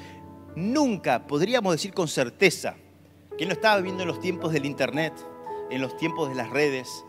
[0.56, 2.76] Nunca podríamos decir con certeza
[3.36, 5.12] que no estaba viviendo en los tiempos del Internet,
[5.70, 7.04] en los tiempos de las redes.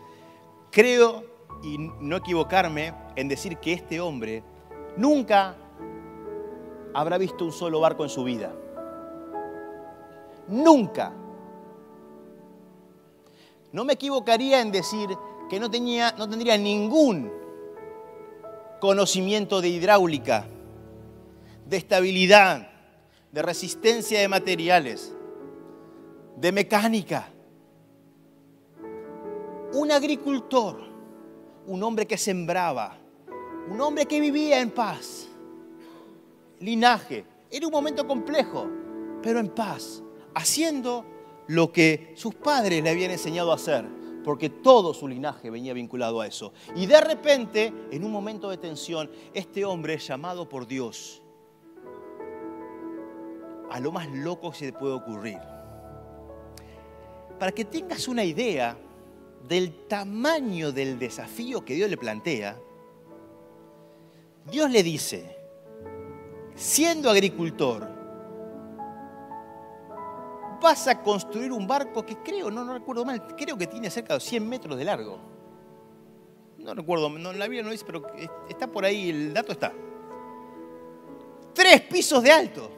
[0.70, 1.24] Creo,
[1.62, 4.44] y no equivocarme, en decir que este hombre
[4.98, 5.56] nunca
[6.92, 8.54] habrá visto un solo barco en su vida.
[10.52, 11.10] Nunca.
[13.72, 15.08] No me equivocaría en decir
[15.48, 17.32] que no, tenía, no tendría ningún
[18.78, 20.46] conocimiento de hidráulica,
[21.64, 22.68] de estabilidad,
[23.32, 25.14] de resistencia de materiales,
[26.36, 27.30] de mecánica.
[29.72, 30.82] Un agricultor,
[31.66, 32.98] un hombre que sembraba,
[33.70, 35.28] un hombre que vivía en paz,
[36.60, 37.24] linaje.
[37.50, 38.68] Era un momento complejo,
[39.22, 40.02] pero en paz,
[40.34, 41.04] haciendo
[41.46, 43.86] lo que sus padres le habían enseñado a hacer,
[44.24, 46.52] porque todo su linaje venía vinculado a eso.
[46.76, 51.22] Y de repente, en un momento de tensión, este hombre llamado por Dios
[53.70, 55.38] a lo más loco que se puede ocurrir.
[57.38, 58.76] Para que tengas una idea
[59.48, 62.58] del tamaño del desafío que Dios le plantea,
[64.50, 65.36] Dios le dice,
[66.54, 68.01] siendo agricultor,
[70.62, 74.14] vas a construir un barco que creo, no, no recuerdo mal, creo que tiene cerca
[74.14, 75.18] de 100 metros de largo.
[76.58, 78.06] No recuerdo, no, la Biblia no dice, pero
[78.48, 79.72] está por ahí, el dato está.
[81.52, 82.70] Tres pisos de alto.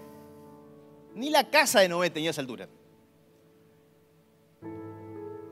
[1.14, 2.68] Ni la casa de Noé tenía esa altura.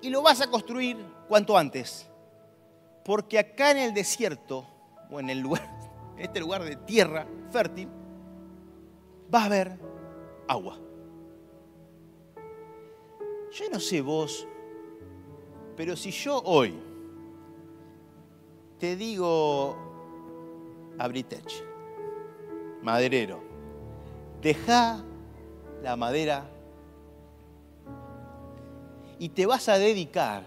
[0.01, 0.97] Y lo vas a construir
[1.29, 2.09] cuanto antes.
[3.05, 4.67] Porque acá en el desierto,
[5.11, 5.69] o en el lugar,
[6.17, 7.89] en este lugar de tierra fértil,
[9.33, 9.79] va a haber
[10.49, 10.79] agua.
[13.55, 14.47] Yo no sé vos,
[15.77, 16.75] pero si yo hoy
[18.79, 19.77] te digo,
[20.99, 21.63] Abritech,
[22.83, 23.41] maderero,
[24.41, 25.05] deja
[25.83, 26.49] la madera
[29.19, 30.45] y te vas a dedicar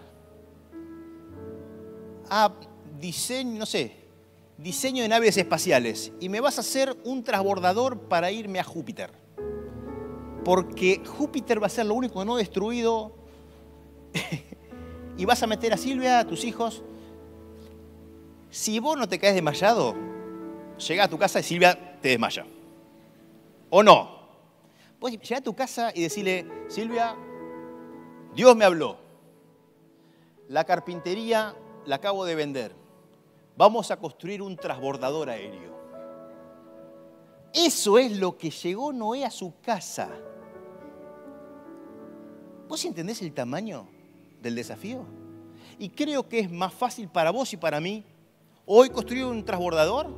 [2.28, 2.52] a
[3.00, 3.92] diseño, no sé,
[4.58, 9.25] diseño de naves espaciales y me vas a hacer un transbordador para irme a Júpiter.
[10.46, 13.10] Porque Júpiter va a ser lo único no destruido
[15.18, 16.84] y vas a meter a Silvia, a tus hijos.
[18.48, 19.96] Si vos no te caes desmayado,
[20.86, 22.46] llega a tu casa y Silvia te desmaya.
[23.70, 24.20] ¿O no?
[25.00, 27.16] Vos llega a tu casa y decirle, Silvia,
[28.32, 28.98] Dios me habló.
[30.46, 32.72] La carpintería la acabo de vender.
[33.56, 35.74] Vamos a construir un transbordador aéreo.
[37.52, 40.08] Eso es lo que llegó Noé a su casa.
[42.68, 43.86] ¿Vos entendés el tamaño
[44.42, 45.04] del desafío?
[45.78, 48.04] Y creo que es más fácil para vos y para mí
[48.64, 50.08] hoy construir un transbordador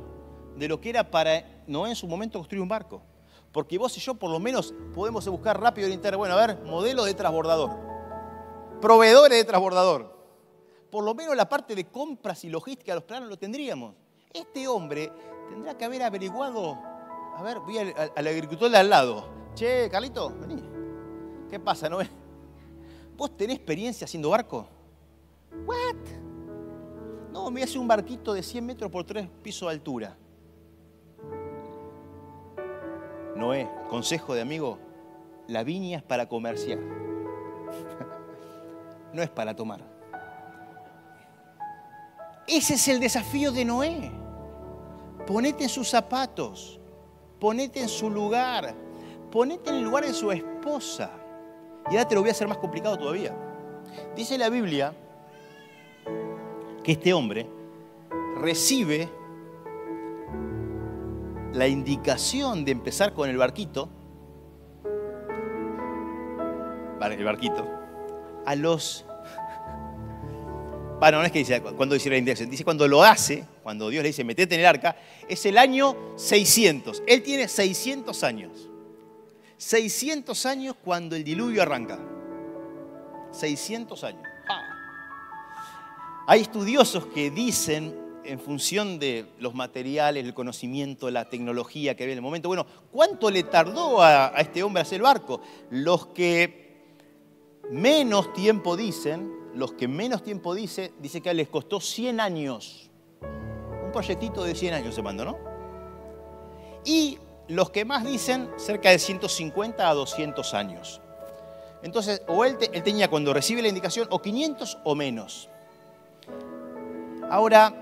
[0.57, 3.01] de lo que era para Noé en su momento construir un barco.
[3.51, 6.59] Porque vos y yo por lo menos podemos buscar rápido en internet, bueno, a ver,
[6.63, 7.71] modelo de transbordador,
[8.81, 10.17] proveedores de transbordador.
[10.89, 13.93] Por lo menos la parte de compras y logística los planos lo tendríamos.
[14.33, 15.11] Este hombre
[15.49, 16.77] tendrá que haber averiguado,
[17.35, 19.25] a ver, voy al, al agricultor de al lado.
[19.53, 20.63] Che, Carlito, vení.
[21.49, 21.99] ¿Qué pasa, no?
[23.19, 24.65] ¿Vos tenés experiencia haciendo barco?
[25.65, 25.97] ¿What?
[27.33, 30.15] No, me voy a hacer un barquito de 100 metros por 3 pisos de altura.
[33.35, 34.79] Noé, consejo de amigo,
[35.47, 36.79] la viña es para comerciar,
[39.13, 39.81] no es para tomar.
[42.47, 44.11] Ese es el desafío de Noé.
[45.27, 46.79] Ponete en sus zapatos,
[47.37, 48.73] ponete en su lugar,
[49.29, 51.18] ponete en el lugar de su esposa.
[51.89, 53.35] Y ahora te lo voy a hacer más complicado todavía.
[54.15, 54.93] Dice la Biblia
[56.83, 57.47] que este hombre
[58.37, 59.09] recibe
[61.53, 63.89] la indicación de empezar con el barquito,
[67.01, 67.67] el barquito,
[68.45, 69.05] a los...
[70.99, 74.03] Bueno, no es que dice cuando dice la indicación, dice cuando lo hace, cuando Dios
[74.03, 74.97] le dice metete en el arca,
[75.29, 77.03] es el año 600.
[77.07, 78.68] Él tiene 600 años.
[79.59, 81.99] 600 años cuando el diluvio arranca.
[83.31, 84.23] 600 años.
[86.27, 92.13] Hay estudiosos que dicen en función de los materiales, el conocimiento, la tecnología que había
[92.13, 92.47] en el momento.
[92.47, 95.41] Bueno, ¿cuánto le tardó a, este hombre hacer el barco?
[95.71, 96.85] Los que
[97.69, 102.89] menos tiempo dicen, los que menos tiempo dice, dice que les costó 100 años.
[103.83, 105.37] Un proyectito de 100 años se mandó, ¿no?
[106.85, 107.17] Y
[107.49, 111.01] los que más dicen, cerca de 150 a 200 años.
[111.81, 115.49] Entonces, o él, él tenía cuando recibe la indicación o 500 o menos.
[117.29, 117.73] Ahora,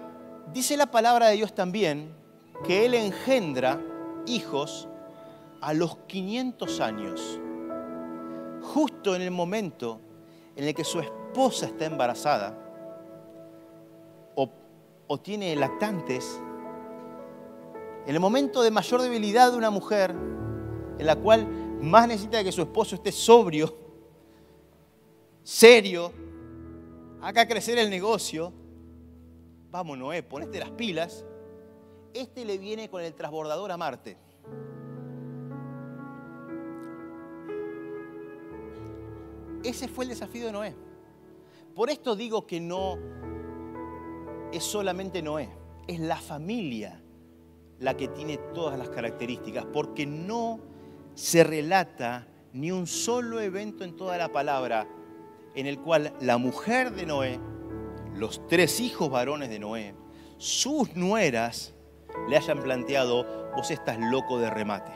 [0.53, 2.15] dice la palabra de Dios también
[2.65, 3.81] que él engendra
[4.25, 4.87] hijos
[5.59, 7.39] a los 500 años,
[8.61, 9.99] justo en el momento
[10.55, 12.57] en el que su esposa está embarazada
[15.09, 16.41] o tiene lactantes,
[18.07, 21.45] en el momento de mayor debilidad de una mujer, en la cual
[21.81, 23.77] más necesita que su esposo esté sobrio,
[25.43, 26.13] serio,
[27.21, 28.53] haga crecer el negocio,
[29.69, 31.25] vamos Noé, ponete las pilas,
[32.13, 34.17] este le viene con el transbordador a Marte.
[39.65, 40.75] Ese fue el desafío de Noé.
[41.75, 42.97] Por esto digo que no
[44.53, 45.49] es solamente Noé,
[45.87, 47.01] es la familia
[47.79, 50.59] la que tiene todas las características, porque no
[51.13, 54.87] se relata ni un solo evento en toda la palabra
[55.55, 57.39] en el cual la mujer de Noé,
[58.15, 59.95] los tres hijos varones de Noé,
[60.37, 61.73] sus nueras
[62.29, 64.91] le hayan planteado, vos estás loco de remate.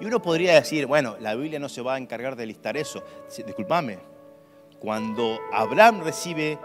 [0.00, 3.02] Y uno podría decir, bueno, la Biblia no se va a encargar de listar eso.
[3.46, 3.98] Disculpame,
[4.78, 6.58] cuando Abraham recibe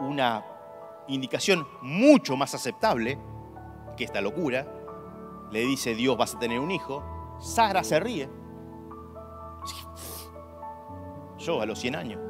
[0.00, 0.44] una
[1.08, 3.18] indicación mucho más aceptable
[4.00, 4.66] que esta locura,
[5.52, 7.04] le dice Dios vas a tener un hijo,
[7.38, 8.30] Sara se ríe.
[11.38, 12.20] Yo a los 100 años.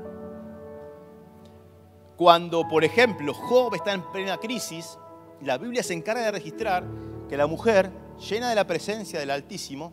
[2.16, 4.99] Cuando, por ejemplo, Job está en plena crisis,
[5.43, 6.85] la Biblia se encarga de registrar
[7.29, 9.93] que la mujer, llena de la presencia del Altísimo,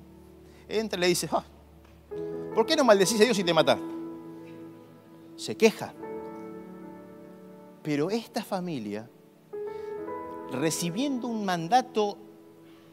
[0.67, 1.43] entra y le dice, ah,
[2.55, 3.78] ¿por qué no maldecís a Dios y te mata?
[5.36, 5.93] Se queja.
[7.84, 9.07] Pero esta familia,
[10.51, 12.17] recibiendo un mandato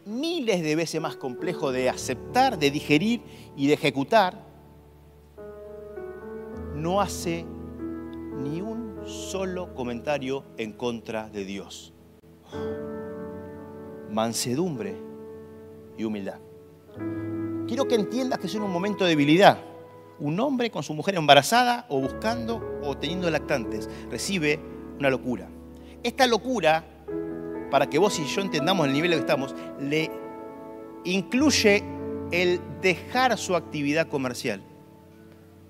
[0.07, 3.23] miles de veces más complejo de aceptar, de digerir
[3.57, 4.45] y de ejecutar,
[6.75, 7.47] no hace
[8.43, 11.93] ni un solo comentario en contra de Dios.
[14.11, 14.97] Mansedumbre
[15.97, 16.39] y humildad.
[17.67, 19.59] Quiero que entiendas que es en un momento de debilidad.
[20.21, 24.61] Un hombre con su mujer embarazada o buscando o teniendo lactantes recibe
[24.99, 25.49] una locura.
[26.03, 26.85] Esta locura
[27.71, 30.11] para que vos y yo entendamos el nivel en que estamos, le
[31.05, 31.83] incluye
[32.31, 34.63] el dejar su actividad comercial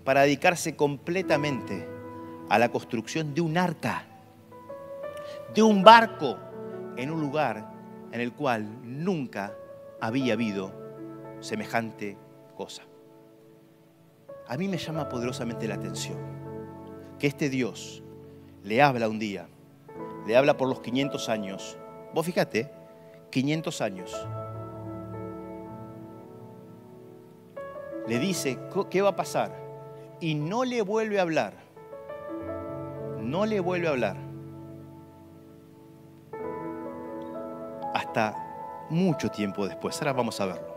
[0.05, 1.89] para dedicarse completamente
[2.49, 4.05] a la construcción de un arca,
[5.55, 6.39] de un barco,
[6.97, 7.73] en un lugar
[8.13, 9.55] en el cual nunca
[10.01, 10.73] había habido
[11.41, 12.17] semejante
[12.57, 12.83] cosa.
[14.47, 16.19] A mí me llama poderosamente la atención
[17.19, 18.03] que este Dios
[18.63, 19.49] le habla un día,
[20.27, 21.79] le habla por los 500 años,
[22.15, 22.71] Vos fíjate,
[23.31, 24.29] 500 años.
[28.07, 28.59] Le dice,
[28.89, 29.53] ¿qué va a pasar?
[30.21, 31.55] Y no le vuelve a hablar.
[33.21, 34.17] No le vuelve a hablar.
[37.95, 39.99] Hasta mucho tiempo después.
[39.99, 40.75] Ahora vamos a verlo.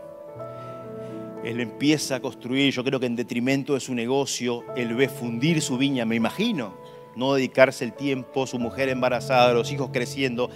[1.44, 5.62] Él empieza a construir, yo creo que en detrimento de su negocio, él ve fundir
[5.62, 6.74] su viña, me imagino,
[7.14, 10.50] no dedicarse el tiempo, su mujer embarazada, los hijos creciendo,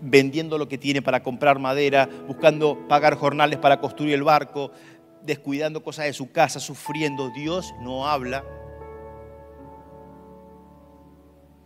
[0.00, 4.72] vendiendo lo que tiene para comprar madera, buscando pagar jornales para construir el barco,
[5.22, 7.30] descuidando cosas de su casa, sufriendo.
[7.30, 8.44] Dios no habla.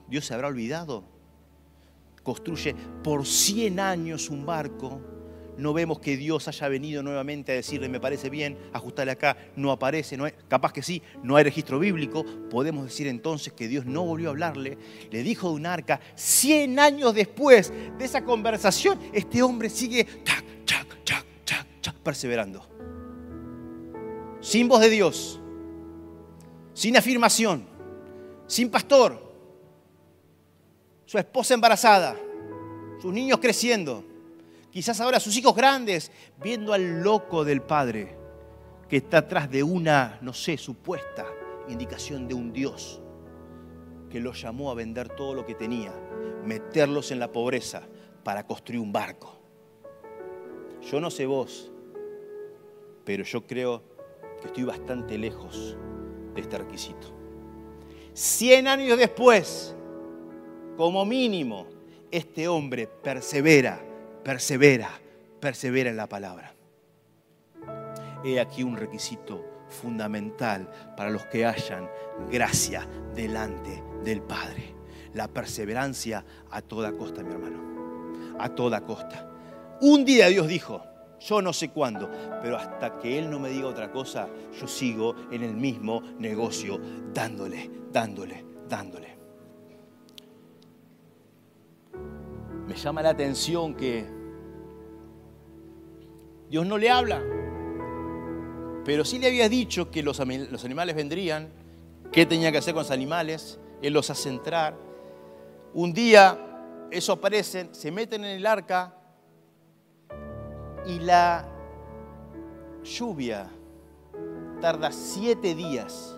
[0.09, 1.05] Dios se habrá olvidado.
[2.23, 5.01] Construye por 100 años un barco
[5.57, 9.71] no vemos que Dios haya venido nuevamente a decirle, me parece bien, ajustarle acá, no
[9.71, 14.05] aparece, no capaz que sí, no hay registro bíblico, podemos decir entonces que Dios no
[14.05, 14.79] volvió a hablarle,
[15.11, 20.07] le dijo de un arca, 100 años después de esa conversación, este hombre sigue
[22.05, 22.65] perseverando.
[24.41, 25.41] Sin voz de Dios,
[26.75, 27.67] sin afirmación,
[28.47, 29.21] sin pastor,
[31.07, 32.17] su esposa embarazada,
[33.01, 34.05] sus niños creciendo
[34.75, 36.11] Quizás ahora sus hijos grandes,
[36.43, 38.19] viendo al loco del padre
[38.89, 41.25] que está atrás de una, no sé, supuesta
[41.69, 43.01] indicación de un Dios
[44.11, 45.93] que los llamó a vender todo lo que tenía,
[46.45, 47.83] meterlos en la pobreza
[48.25, 49.39] para construir un barco.
[50.91, 51.71] Yo no sé vos,
[53.05, 53.81] pero yo creo
[54.41, 55.77] que estoy bastante lejos
[56.35, 57.15] de este requisito.
[58.13, 59.77] Cien años después,
[60.77, 61.69] como mínimo,
[62.11, 63.94] este hombre persevera
[64.25, 64.89] persevera,
[65.41, 66.55] persevera en la palabra.
[68.25, 71.89] He aquí un requisito fundamental para los que hayan
[72.31, 74.75] gracia delante del Padre.
[75.13, 78.35] La perseverancia a toda costa, mi hermano.
[78.39, 79.31] A toda costa.
[79.81, 80.83] Un día Dios dijo,
[81.21, 82.11] yo no sé cuándo,
[82.43, 86.81] pero hasta que Él no me diga otra cosa, yo sigo en el mismo negocio,
[87.13, 89.15] dándole, dándole, dándole.
[92.67, 94.14] Me llama la atención que
[96.49, 97.23] Dios no le habla,
[98.85, 101.49] pero sí le había dicho que los, animales vendrían,
[102.13, 104.77] qué tenía que hacer con los animales, Él los hace entrar.
[105.73, 106.39] Un día,
[106.91, 108.95] eso aparecen, se meten en el arca
[110.87, 111.49] y la
[112.83, 113.49] lluvia
[114.61, 116.15] tarda siete días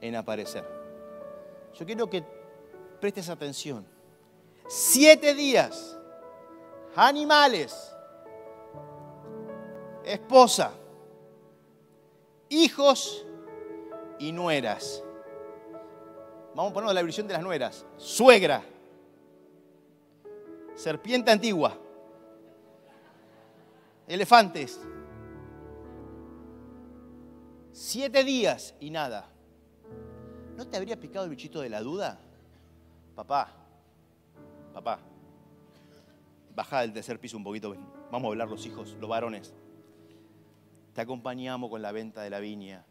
[0.00, 0.64] en aparecer.
[1.74, 2.24] Yo quiero que
[3.00, 3.86] prestes atención.
[4.68, 5.96] Siete días,
[6.96, 7.95] animales,
[10.06, 10.72] esposa,
[12.48, 13.26] hijos
[14.18, 15.02] y nueras.
[16.54, 17.84] Vamos a poner la versión de las nueras.
[17.98, 18.62] Suegra,
[20.74, 21.76] serpiente antigua,
[24.06, 24.80] elefantes.
[27.72, 29.28] Siete días y nada.
[30.56, 32.18] ¿No te habría picado el bichito de la duda?
[33.14, 33.52] Papá,
[34.72, 34.98] papá,
[36.54, 37.76] baja del tercer piso un poquito.
[38.10, 39.52] Vamos a hablar los hijos, los varones.
[40.96, 42.82] Te acompañamos con la venta de la viña.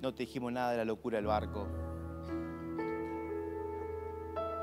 [0.00, 1.68] No te dijimos nada de la locura del barco.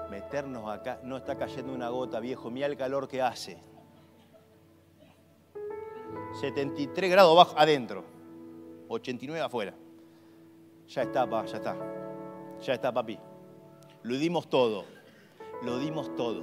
[0.10, 2.50] Meternos acá, no está cayendo una gota, viejo.
[2.50, 3.62] Mira el calor que hace.
[6.42, 8.04] 73 grados bajo, adentro,
[8.88, 9.76] 89 afuera.
[10.88, 11.78] Ya está, pa, ya está.
[12.60, 13.20] Ya está, papi.
[14.02, 14.84] Lo dimos todo.
[15.62, 16.42] Lo dimos todo.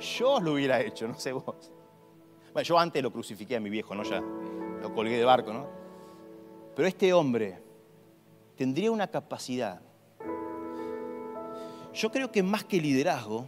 [0.00, 1.70] Yo lo hubiera hecho, no sé vos.
[2.52, 4.02] Bueno, yo antes lo crucifiqué a mi viejo, ¿no?
[4.02, 5.66] Ya lo colgué de barco, ¿no?
[6.74, 7.58] Pero este hombre
[8.56, 9.80] tendría una capacidad.
[11.94, 13.46] Yo creo que más que liderazgo,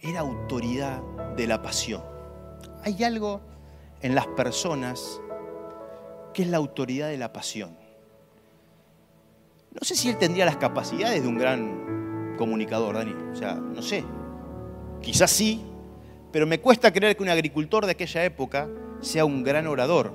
[0.00, 1.02] era autoridad
[1.36, 2.02] de la pasión.
[2.84, 3.40] Hay algo
[4.00, 5.20] en las personas
[6.32, 7.76] que es la autoridad de la pasión.
[9.72, 13.12] No sé si él tendría las capacidades de un gran comunicador, Dani.
[13.32, 14.04] O sea, no sé.
[15.00, 15.64] Quizás sí,
[16.32, 18.68] pero me cuesta creer que un agricultor de aquella época
[19.00, 20.12] sea un gran orador.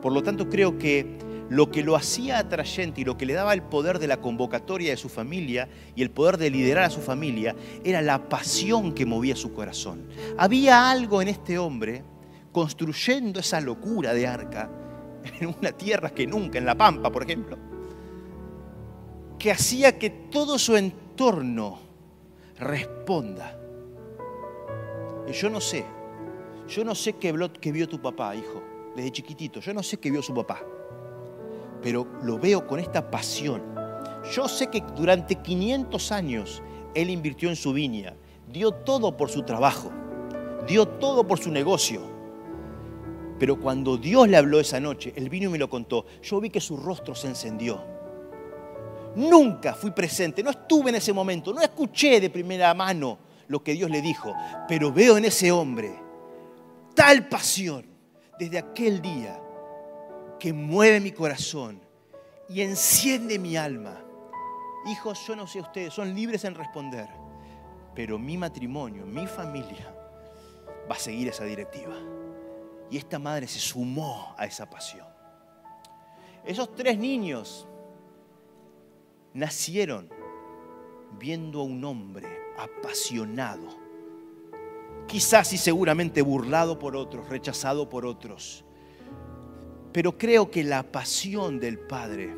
[0.00, 1.18] Por lo tanto, creo que
[1.50, 4.90] lo que lo hacía atrayente y lo que le daba el poder de la convocatoria
[4.90, 9.04] de su familia y el poder de liderar a su familia era la pasión que
[9.04, 10.06] movía su corazón.
[10.38, 12.04] Había algo en este hombre
[12.52, 14.70] construyendo esa locura de arca
[15.40, 17.58] en una tierra que nunca, en la pampa, por ejemplo,
[19.38, 21.80] que hacía que todo su entorno
[22.58, 23.59] responda
[25.32, 25.84] yo no sé,
[26.68, 28.62] yo no sé qué, vio tu papá, hijo,
[28.94, 30.60] desde chiquitito, yo no sé qué vio su papá,
[31.82, 33.62] pero lo veo con esta pasión.
[34.32, 36.62] Yo sé que durante 500 años
[36.94, 38.14] él invirtió en su viña,
[38.52, 39.90] dio todo por su trabajo,
[40.66, 42.02] dio todo por su negocio.
[43.38, 46.50] Pero cuando Dios le habló esa noche, él vino y me lo contó, yo vi
[46.50, 47.82] que su rostro se encendió.
[49.16, 53.72] Nunca fui presente, no estuve en ese momento, no escuché de primera mano lo que
[53.72, 54.32] Dios le dijo,
[54.68, 55.92] pero veo en ese hombre
[56.94, 57.84] tal pasión
[58.38, 59.40] desde aquel día
[60.38, 61.80] que mueve mi corazón
[62.48, 64.00] y enciende mi alma.
[64.86, 67.08] Hijos, yo no sé ustedes, son libres en responder,
[67.92, 69.92] pero mi matrimonio, mi familia
[70.88, 71.96] va a seguir esa directiva.
[72.88, 75.08] Y esta madre se sumó a esa pasión.
[76.44, 77.66] Esos tres niños
[79.34, 80.08] nacieron
[81.18, 83.78] viendo a un hombre apasionado.
[85.06, 88.64] Quizás y seguramente burlado por otros, rechazado por otros.
[89.92, 92.34] Pero creo que la pasión del Padre,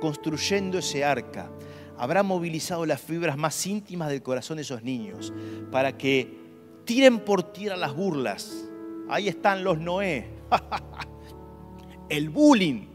[0.00, 1.50] construyendo ese arca,
[1.98, 5.32] habrá movilizado las fibras más íntimas del corazón de esos niños
[5.70, 6.38] para que
[6.84, 8.64] tiren por tierra las burlas.
[9.10, 10.30] Ahí están los Noé.
[12.08, 12.86] El bullying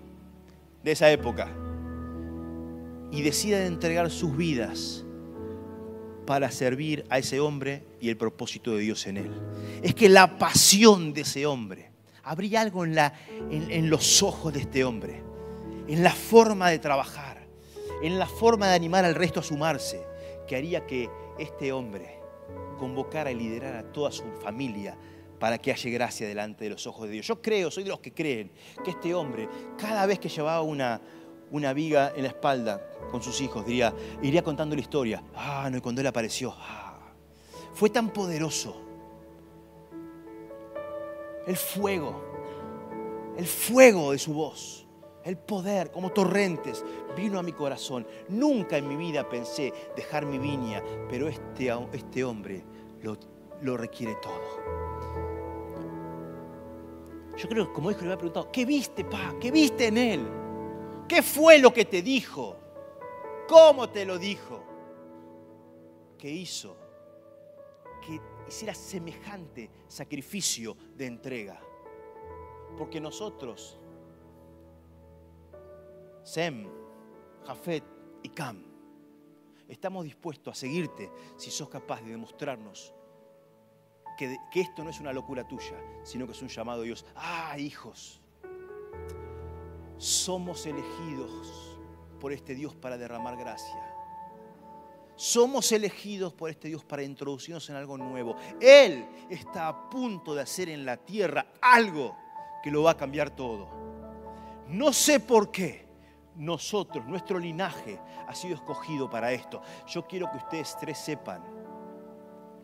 [0.84, 1.51] de esa época.
[3.11, 5.03] Y decidan entregar sus vidas
[6.26, 9.32] para servir a ese hombre y el propósito de Dios en él.
[9.82, 11.91] Es que la pasión de ese hombre,
[12.24, 13.13] habría algo en, la,
[13.49, 15.21] en, los ojos de este hombre,
[15.88, 17.45] en la forma de trabajar,
[18.01, 20.01] en la forma de animar al resto a sumarse,
[20.47, 22.19] que haría que este hombre
[22.78, 24.97] convocara y liderara a toda su familia
[25.39, 27.28] para que haya gracia delante de los ojos de Dios.
[27.28, 28.51] Yo creo, soy de los que creen,
[28.84, 31.01] que este hombre, cada vez que llevaba una,
[31.54, 32.82] una viga en la espalda
[33.12, 33.93] con sus hijos, diría,
[34.24, 35.24] iría contando la historia.
[35.36, 36.99] Ah, no, y cuando él apareció, ah,
[37.74, 38.76] fue tan poderoso.
[41.45, 42.22] El fuego,
[43.38, 44.88] el fuego de su voz.
[45.24, 46.84] El poder, como torrentes,
[47.16, 48.06] vino a mi corazón.
[48.30, 52.64] Nunca en mi vida pensé dejar mi viña, pero este, este hombre
[53.04, 53.16] lo,
[53.62, 54.41] lo requiere todo.
[57.38, 59.36] Yo creo que como hijo le había preguntado, ¿qué viste, pa?
[59.39, 60.43] ¿Qué viste en él?
[61.08, 62.58] ¿Qué fue lo que te dijo?
[63.47, 64.64] ¿Cómo te lo dijo?
[66.18, 66.78] ¿Qué hizo?
[68.06, 71.60] Que hiciera semejante sacrificio de entrega.
[72.78, 73.80] Porque nosotros,
[76.24, 76.68] Sem,
[77.45, 77.84] Jafet
[78.24, 78.64] y Cam,
[79.68, 82.93] estamos dispuestos a seguirte si sos capaz de demostrarnos
[84.18, 87.06] que, esto no es una locura tuya, sino que es un llamado de Dios.
[87.16, 88.22] Ah, hijos,
[90.04, 91.78] somos elegidos
[92.20, 93.80] por este Dios para derramar gracia.
[95.16, 98.36] Somos elegidos por este Dios para introducirnos en algo nuevo.
[98.60, 102.18] Él está a punto de hacer en la tierra algo
[102.62, 103.70] que lo va a cambiar todo.
[104.68, 105.88] No sé por qué
[106.36, 107.97] nosotros, nuestro linaje,
[108.28, 109.62] ha sido escogido para esto.
[109.88, 111.41] Yo quiero que ustedes tres sepan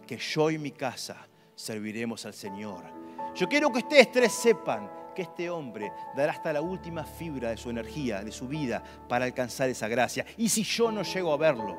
[0.06, 1.16] que yo y mi casa
[1.56, 2.84] serviremos al Señor.
[3.34, 7.58] Yo quiero que ustedes tres sepan que este hombre dará hasta la última fibra de
[7.58, 10.26] su energía, de su vida, para alcanzar esa gracia.
[10.38, 11.78] Y si yo no llego a verlo,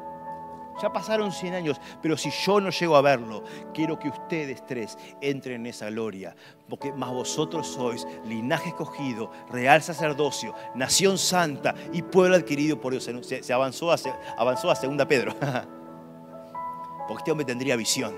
[0.83, 4.99] ya pasaron 100 años, pero si yo no llego a verlo, quiero que ustedes tres
[5.23, 6.37] entren en esa gloria,
[6.69, 13.09] porque más vosotros sois linaje escogido, real sacerdocio, nación santa y pueblo adquirido por Dios.
[13.23, 13.97] Se, avanzó, a,
[14.37, 15.35] avanzó a segunda Pedro,
[17.09, 18.15] porque este hombre tendría visión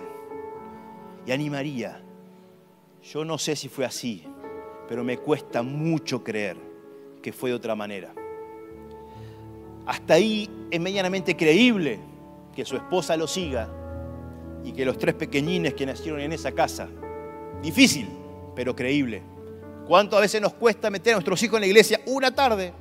[1.24, 2.02] y animaría.
[3.04, 4.26] Yo no sé si fue así,
[4.92, 6.58] pero me cuesta mucho creer
[7.22, 8.12] que fue de otra manera.
[9.86, 11.98] Hasta ahí es medianamente creíble
[12.54, 13.70] que su esposa lo siga
[14.62, 16.90] y que los tres pequeñines que nacieron en esa casa,
[17.62, 18.06] difícil,
[18.54, 19.22] pero creíble.
[19.88, 22.74] ¿Cuánto a veces nos cuesta meter a nuestros hijos en la iglesia una tarde?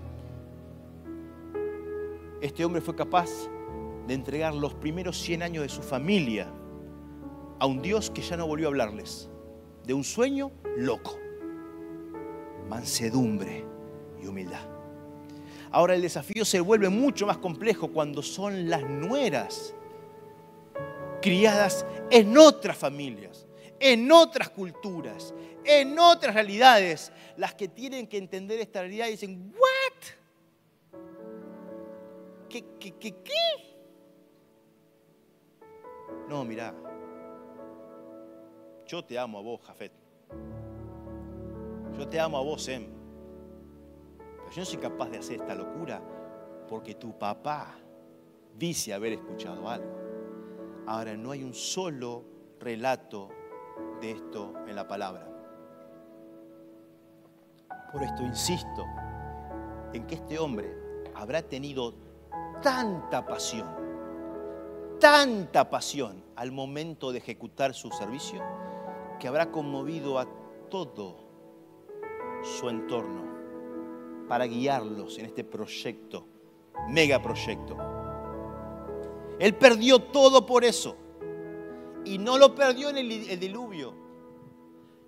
[2.42, 3.30] Este hombre fue capaz
[4.06, 6.48] de entregar los primeros 100 años de su familia
[7.58, 9.30] a un Dios que ya no volvió a hablarles,
[9.86, 11.21] de un sueño loco,
[12.72, 13.66] mansedumbre
[14.24, 14.62] y humildad.
[15.72, 19.76] Ahora el desafío se vuelve mucho más complejo cuando son las nueras
[21.22, 23.46] criadas en otras familias,
[23.78, 25.34] en otras culturas,
[25.66, 31.00] en otras realidades, las que tienen que entender esta realidad y dicen, ¿what?
[32.50, 33.76] ¿Qué, qué, qué, qué?
[36.30, 36.74] No, mira,
[38.88, 39.92] yo te amo a vos, Jafet.
[41.98, 42.88] Yo te amo a vos, Em.
[44.38, 46.02] Pero yo no soy capaz de hacer esta locura
[46.68, 47.76] porque tu papá
[48.58, 50.00] dice haber escuchado algo.
[50.88, 52.24] Ahora, no hay un solo
[52.60, 53.30] relato
[54.02, 55.28] de esto en la palabra.
[57.92, 58.86] Por esto insisto
[59.94, 60.74] en que este hombre
[61.14, 61.94] habrá tenido
[62.62, 63.68] tanta pasión,
[65.00, 68.42] tanta pasión al momento de ejecutar su servicio,
[69.20, 70.28] que habrá conmovido a
[70.70, 71.21] todo
[72.44, 73.22] su entorno
[74.28, 76.26] para guiarlos en este proyecto,
[76.88, 77.78] megaproyecto.
[79.40, 80.96] Él perdió todo por eso.
[82.06, 83.94] Y no lo perdió en el, diluvio.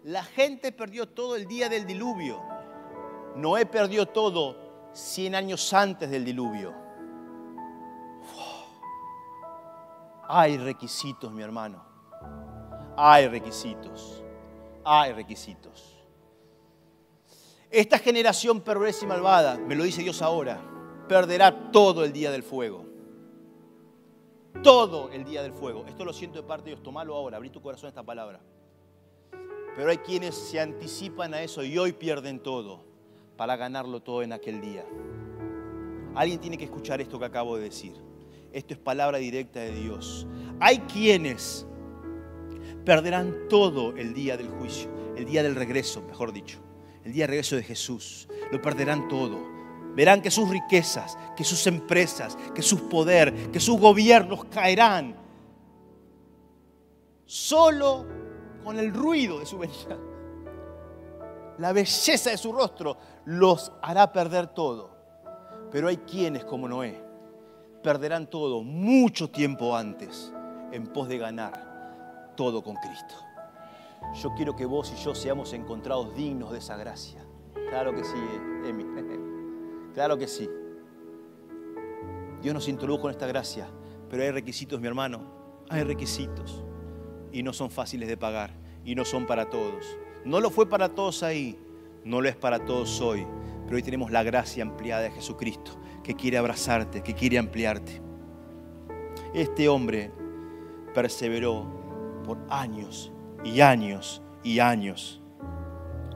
[0.04, 2.42] La gente perdió todo el día del diluvio.
[3.36, 6.74] Noé perdió todo 100 años antes del diluvio.
[10.28, 11.84] Hay requisitos, mi hermano.
[12.98, 14.24] Hay requisitos,
[14.84, 15.93] hay requisitos.
[17.74, 20.62] Esta generación perversa y malvada, me lo dice Dios ahora,
[21.10, 22.86] perderá todo el día del fuego.
[24.62, 25.84] Todo el día del fuego.
[25.88, 28.42] Esto lo siento de parte de Dios, tomalo ahora, abrí tu corazón a esta palabra.
[29.76, 32.86] Pero hay quienes se anticipan a eso y hoy pierden todo
[33.38, 34.86] para ganarlo todo en aquel día.
[36.14, 37.96] Alguien tiene que escuchar esto que acabo de decir.
[38.52, 40.28] Esto es palabra directa de Dios.
[40.60, 41.66] Hay quienes
[42.86, 46.60] perderán todo el día del juicio, el día del regreso, mejor dicho,
[47.04, 48.28] el día del regreso de Jesús.
[48.52, 49.54] Lo perderán todo.
[49.96, 55.16] Verán que sus riquezas, que sus empresas, que sus poder, que sus gobiernos caerán
[57.26, 58.06] solo
[58.64, 59.98] con el ruido de su venida.
[61.60, 64.92] La belleza de su rostro los hará perder todo.
[65.72, 67.04] Pero hay quienes, como Noé,
[67.84, 70.32] perderán todo mucho tiempo antes
[70.72, 73.16] en pos de ganar todo con Cristo.
[74.14, 77.26] Yo quiero que vos y yo seamos encontrados dignos de esa gracia.
[77.70, 78.18] Claro que sí,
[78.66, 78.84] Emi.
[79.94, 80.50] Claro que sí.
[82.42, 83.68] Dios nos introdujo en esta gracia,
[84.10, 85.22] pero hay requisitos, mi hermano.
[85.70, 86.64] Hay requisitos.
[87.32, 88.56] Y no son fáciles de pagar.
[88.84, 89.98] Y no son para todos.
[90.26, 91.60] No lo fue para todos ahí.
[92.04, 93.26] No lo es para todos hoy.
[93.66, 95.72] Pero hoy tenemos la gracia ampliada de Jesucristo,
[96.04, 98.02] que quiere abrazarte, que quiere ampliarte.
[99.34, 100.12] Este hombre
[100.94, 101.66] perseveró
[102.26, 103.13] por años
[103.44, 105.20] y años y años.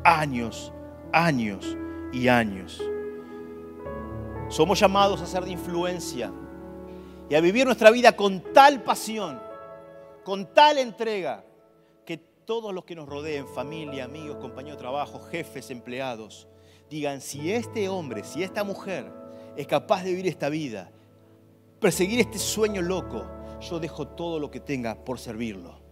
[0.03, 0.71] Años,
[1.11, 1.77] años
[2.13, 2.81] y años.
[4.49, 6.31] Somos llamados a ser de influencia
[7.29, 9.39] y a vivir nuestra vida con tal pasión,
[10.23, 11.43] con tal entrega,
[12.05, 16.47] que todos los que nos rodeen, familia, amigos, compañeros de trabajo, jefes, empleados,
[16.89, 19.11] digan, si este hombre, si esta mujer
[19.57, 20.89] es capaz de vivir esta vida,
[21.81, 23.25] perseguir este sueño loco,
[23.59, 25.86] yo dejo todo lo que tenga por servirlo.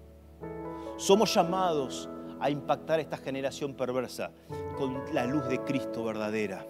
[0.97, 2.09] Somos llamados
[2.39, 4.31] a impactar esta generación perversa
[4.77, 6.65] con la luz de Cristo verdadera.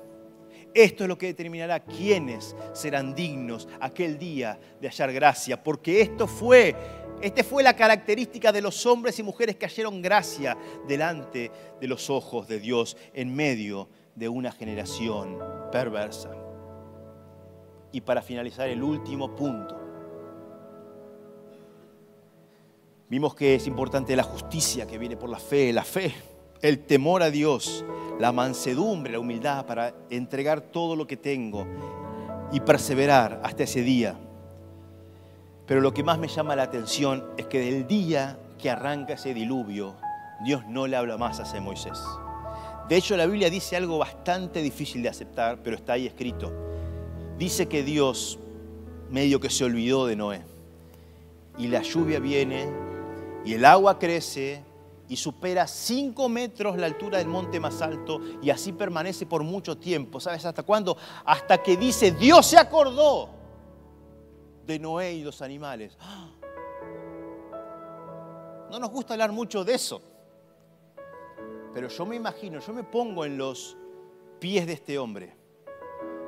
[0.73, 6.27] Esto es lo que determinará quiénes serán dignos aquel día de hallar gracia, porque esto
[6.27, 6.75] fue,
[7.21, 10.57] esta fue la característica de los hombres y mujeres que hallaron gracia
[10.87, 15.39] delante de los ojos de Dios en medio de una generación
[15.71, 16.31] perversa.
[17.91, 19.84] Y para finalizar el último punto,
[23.07, 26.11] Vimos que es importante la justicia que viene por la fe, la fe,
[26.61, 27.85] el temor a Dios,
[28.19, 31.67] la mansedumbre, la humildad para entregar todo lo que tengo
[32.51, 34.15] y perseverar hasta ese día.
[35.67, 39.35] Pero lo que más me llama la atención es que del día que arranca ese
[39.35, 39.95] diluvio,
[40.43, 42.01] Dios no le habla más a Moisés.
[42.89, 46.51] De hecho, la Biblia dice algo bastante difícil de aceptar, pero está ahí escrito.
[47.37, 48.39] Dice que Dios
[49.11, 50.41] medio que se olvidó de Noé.
[51.57, 52.84] Y la lluvia viene
[53.45, 54.63] y el agua crece
[55.07, 59.77] y supera 5 metros la altura del monte más alto y así permanece por mucho
[59.77, 60.19] tiempo.
[60.19, 60.97] ¿Sabes hasta cuándo?
[61.23, 63.29] Hasta que dice, Dios se acordó
[64.65, 65.95] de Noé y los animales.
[68.71, 70.01] No nos gusta hablar mucho de eso,
[71.71, 73.77] pero yo me imagino, yo me pongo en los
[74.39, 75.37] pies de este hombre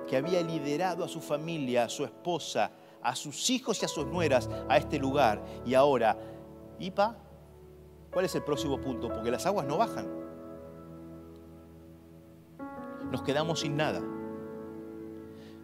[0.08, 2.72] que había liderado a su familia, a su esposa,
[3.02, 6.18] a sus hijos y a sus nueras a este lugar y ahora
[6.80, 7.18] ¿Y pa?
[8.12, 9.10] ¿Cuál es el próximo punto?
[9.10, 10.08] Porque las aguas no bajan.
[13.12, 14.02] Nos quedamos sin nada.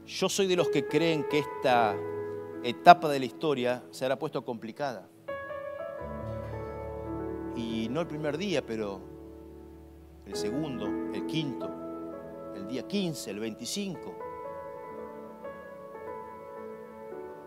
[0.05, 1.95] Yo soy de los que creen que esta
[2.63, 5.07] etapa de la historia se hará puesto complicada.
[7.55, 8.99] Y no el primer día, pero
[10.25, 11.69] el segundo, el quinto,
[12.55, 14.15] el día 15, el 25.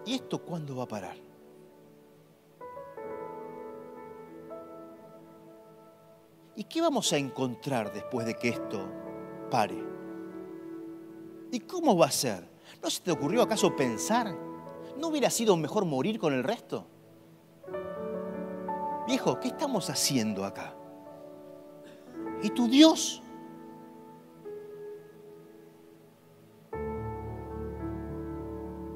[0.04, 1.25] ¿Y esto cuándo va a parar?
[6.56, 8.88] ¿Y qué vamos a encontrar después de que esto
[9.50, 9.76] pare?
[11.52, 12.48] ¿Y cómo va a ser?
[12.82, 14.34] ¿No se te ocurrió acaso pensar?
[14.98, 16.86] ¿No hubiera sido mejor morir con el resto?
[19.06, 20.74] Viejo, ¿qué estamos haciendo acá?
[22.42, 23.22] ¿Y tu Dios?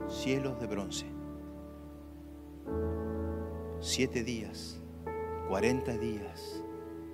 [0.08, 1.06] Cielos de bronce.
[3.80, 4.80] Siete días,
[5.48, 6.59] cuarenta días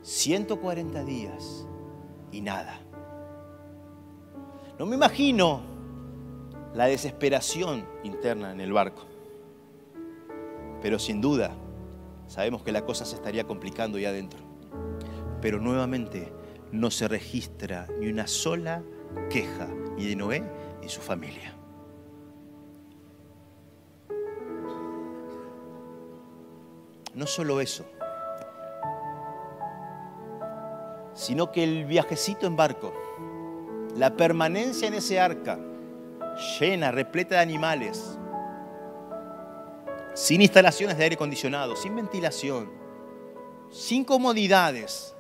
[0.07, 1.67] 140 días
[2.31, 2.79] y nada.
[4.79, 5.63] No me imagino
[6.75, 9.03] la desesperación interna en el barco.
[10.81, 11.57] Pero sin duda,
[12.29, 14.39] sabemos que la cosa se estaría complicando ya adentro.
[15.43, 16.33] Pero nuevamente
[16.71, 18.85] no se registra ni una sola
[19.29, 19.67] queja
[19.97, 20.45] ni de Noé
[20.83, 21.53] ni su familia.
[27.13, 27.87] No solo eso,
[31.27, 32.93] sino que el viajecito en barco,
[33.97, 35.59] la permanencia en ese arca,
[36.61, 38.17] llena, repleta de animales,
[40.15, 42.71] sin instalaciones de aire acondicionado, sin ventilación,
[43.73, 45.17] sin comodidades,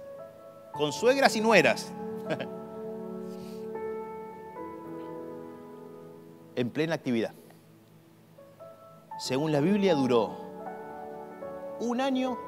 [0.74, 1.92] con suegras y nueras,
[6.54, 7.32] en plena actividad.
[9.18, 10.36] Según la Biblia duró
[11.80, 12.38] un año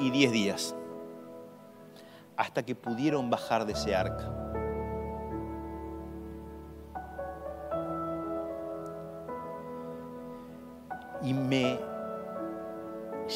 [0.00, 0.74] y diez días
[2.38, 4.32] hasta que pudieron bajar de ese arca.
[11.20, 11.80] Y me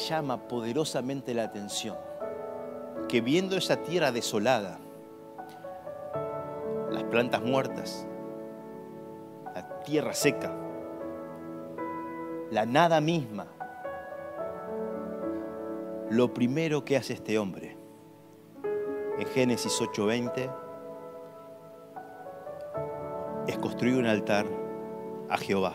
[0.07, 1.97] llama poderosamente la atención
[3.09, 4.79] que viendo esa tierra desolada,
[6.89, 8.07] las plantas muertas,
[9.53, 10.55] la tierra seca,
[12.51, 13.47] la nada misma,
[16.09, 17.72] lo primero que hace este hombre
[19.19, 20.49] en Génesis 8:20
[23.47, 24.45] es construir un altar
[25.29, 25.73] a Jehová.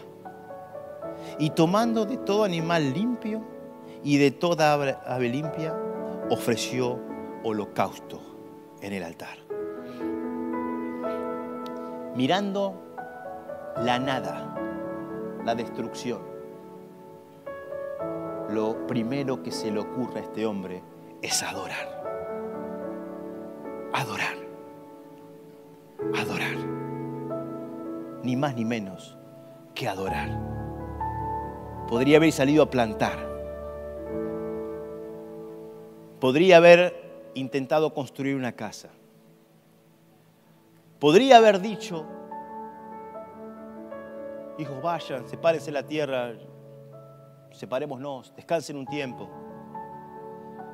[1.39, 3.43] Y tomando de todo animal limpio
[4.03, 5.77] y de toda ave limpia,
[6.31, 6.99] ofreció
[7.43, 8.21] holocausto
[8.81, 9.39] en el altar.
[12.19, 12.75] mirando
[13.77, 14.57] la nada,
[15.45, 16.21] la destrucción,
[18.51, 20.83] lo primero que se le ocurre a este hombre
[21.23, 21.98] es adorar.
[23.93, 24.37] Adorar.
[26.15, 26.57] Adorar.
[28.23, 29.17] Ni más ni menos
[29.75, 30.29] que adorar.
[31.89, 33.19] Podría haber salido a plantar.
[36.21, 38.89] Podría haber intentado construir una casa.
[40.99, 42.05] Podría haber dicho,
[44.59, 46.33] hijos, vayan, sepárense la tierra,
[47.53, 49.31] separémonos, descansen un tiempo.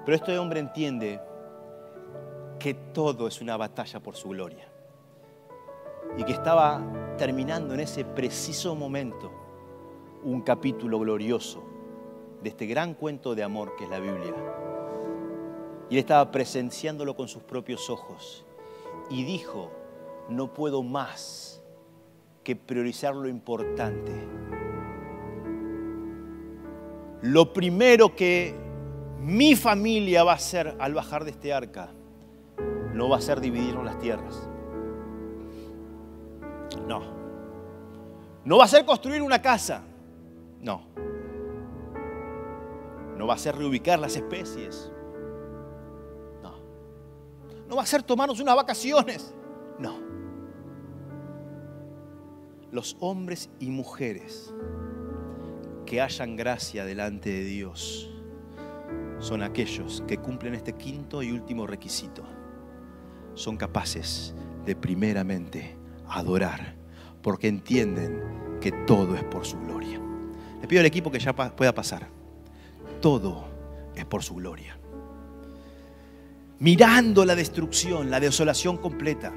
[0.05, 1.21] Pero este hombre entiende
[2.65, 4.67] que todo es una batalla por su gloria.
[6.17, 9.31] Y que estaba terminando en ese preciso momento
[10.23, 11.63] un capítulo glorioso
[12.43, 14.33] de este gran cuento de amor que es la Biblia.
[15.91, 18.47] Y él estaba presenciándolo con sus propios ojos.
[19.11, 19.71] Y dijo,
[20.31, 21.63] no puedo más
[22.43, 24.11] que priorizar lo importante.
[27.21, 28.55] Lo primero que
[29.21, 31.91] mi familia va a hacer al bajar de este arca
[32.95, 34.49] no va a ser dividirnos las tierras.
[36.87, 37.03] No.
[38.45, 39.83] No va a ser construir una casa.
[40.61, 40.83] No.
[43.17, 44.93] No va a ser reubicar las especies.
[46.43, 46.55] No.
[47.69, 49.35] No va a ser tomarnos unas vacaciones.
[49.79, 49.99] No.
[52.71, 54.55] Los hombres y mujeres
[55.85, 58.11] que hayan gracia delante de Dios
[59.19, 62.25] son aquellos que cumplen este quinto y último requisito.
[63.35, 64.35] Son capaces
[64.65, 65.77] de primeramente
[66.09, 66.75] adorar,
[67.23, 70.01] porque entienden que todo es por su gloria.
[70.61, 72.09] Le pido al equipo que ya pueda pasar.
[73.01, 73.45] Todo
[73.95, 74.79] es por su gloria.
[76.59, 79.33] Mirando la destrucción, la desolación completa.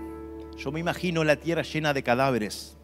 [0.58, 2.78] Yo me imagino la tierra llena de cadáveres,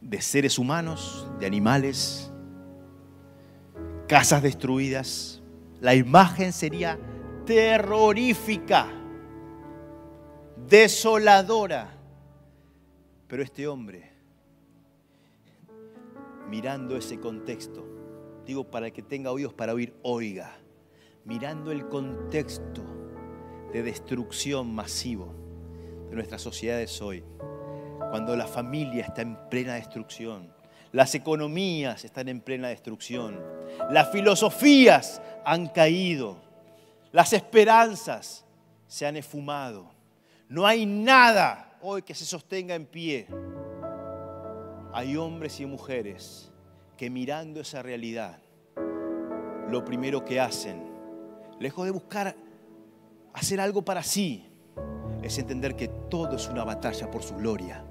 [0.00, 2.32] de seres humanos, de animales,
[4.06, 5.42] casas destruidas.
[5.80, 6.98] La imagen sería
[7.44, 8.88] terrorífica,
[10.68, 11.90] desoladora.
[13.26, 14.10] Pero este hombre,
[16.48, 17.86] mirando ese contexto,
[18.46, 20.56] digo para que tenga oídos para oír, oiga,
[21.24, 22.82] mirando el contexto
[23.72, 25.34] de destrucción masivo
[26.08, 27.22] de nuestras sociedades hoy,
[28.10, 30.54] cuando la familia está en plena destrucción,
[30.92, 33.38] las economías están en plena destrucción,
[33.90, 36.38] las filosofías han caído,
[37.12, 38.46] las esperanzas
[38.86, 39.97] se han esfumado,
[40.48, 43.28] no hay nada hoy que se sostenga en pie.
[44.92, 46.50] Hay hombres y mujeres
[46.96, 48.38] que mirando esa realidad,
[49.68, 50.90] lo primero que hacen,
[51.60, 52.34] lejos de buscar
[53.34, 54.50] hacer algo para sí,
[55.22, 57.84] es entender que todo es una batalla por su gloria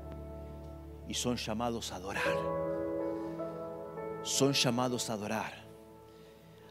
[1.08, 2.24] y son llamados a adorar.
[4.24, 5.54] Son llamados a adorar.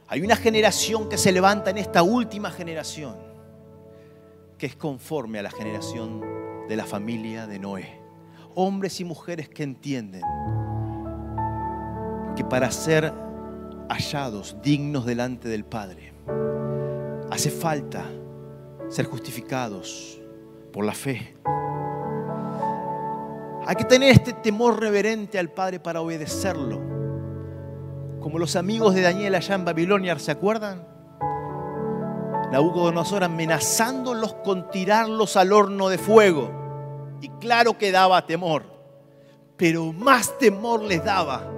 [0.08, 3.25] Hay una generación que se levanta en esta última generación
[4.58, 6.20] que es conforme a la generación
[6.68, 8.00] de la familia de Noé.
[8.54, 10.22] Hombres y mujeres que entienden
[12.34, 13.12] que para ser
[13.88, 16.12] hallados dignos delante del Padre,
[17.30, 18.04] hace falta
[18.88, 20.20] ser justificados
[20.72, 21.34] por la fe.
[23.66, 26.80] Hay que tener este temor reverente al Padre para obedecerlo.
[28.20, 30.95] Como los amigos de Daniel allá en Babilonia, ¿se acuerdan?
[32.52, 36.50] Nabucodonosor amenazándolos con tirarlos al horno de fuego.
[37.20, 38.64] Y claro que daba temor,
[39.56, 41.50] pero más temor les daba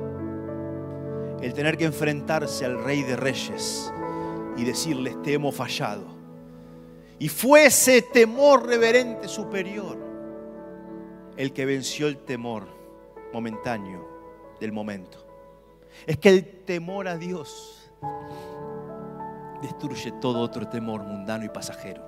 [1.43, 3.93] el tener que enfrentarse al rey de reyes
[4.57, 6.05] y decirles, te hemos fallado.
[7.19, 9.99] Y fue ese temor reverente superior
[11.37, 12.67] el que venció el temor
[13.33, 14.09] momentáneo
[14.61, 15.25] del momento.
[16.07, 17.91] Es que el temor a Dios
[19.63, 22.03] destruye todo otro temor mundano y pasajero.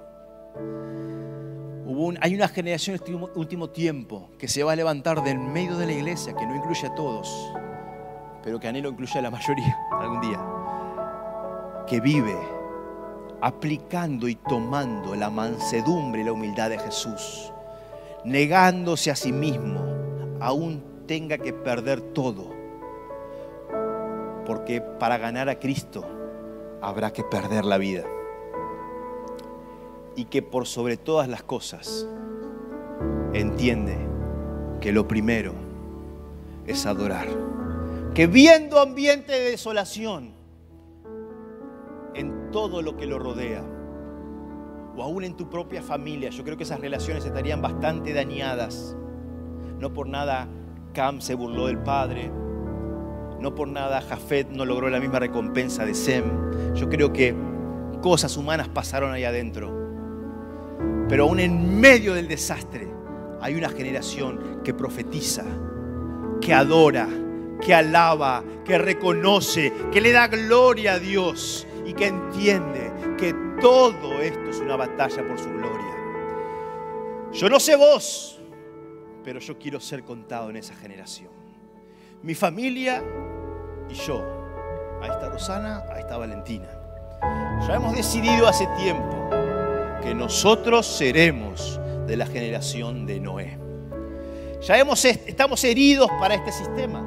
[2.21, 5.87] Hay una generación en este último tiempo que se va a levantar del medio de
[5.87, 7.53] la iglesia, que no incluye a todos,
[8.45, 10.41] pero que anhelo incluye a la mayoría algún día,
[11.89, 12.37] que vive
[13.41, 17.53] aplicando y tomando la mansedumbre y la humildad de Jesús,
[18.25, 19.81] negándose a sí mismo,
[20.41, 22.51] aún tenga que perder todo,
[24.47, 26.20] porque para ganar a Cristo
[26.81, 28.05] habrá que perder la vida.
[30.17, 32.07] Y que por sobre todas las cosas
[33.33, 33.97] entiende
[34.81, 35.53] que lo primero
[36.67, 37.29] es adorar.
[38.15, 40.35] Que viendo ambiente de desolación
[42.15, 43.63] en todo lo que lo rodea,
[44.97, 48.97] o aún en tu propia familia, yo creo que esas relaciones estarían bastante dañadas.
[49.79, 50.49] No por nada
[50.93, 52.33] Cam se burló del padre,
[53.41, 56.25] no por nada Jafet no logró la misma recompensa de Sem.
[56.75, 57.35] Yo creo que
[58.03, 59.79] cosas humanas pasaron ahí adentro.
[61.09, 62.89] Pero aún en medio del desastre
[63.41, 65.45] hay una generación que profetiza,
[66.41, 67.09] que adora,
[67.61, 74.21] que alaba, que reconoce, que le da gloria a Dios y que entiende que todo
[74.21, 75.97] esto es una batalla por su gloria.
[77.33, 78.41] Yo no sé vos,
[79.25, 81.31] pero yo quiero ser contado en esa generación.
[82.23, 83.03] Mi familia
[83.91, 84.25] y yo.
[85.03, 86.69] Ahí está Rosana, ahí está Valentina.
[87.67, 89.31] Ya hemos decidido hace tiempo
[90.03, 93.59] que nosotros seremos de la generación de Noé.
[94.63, 97.07] Ya hemos, estamos heridos para este sistema.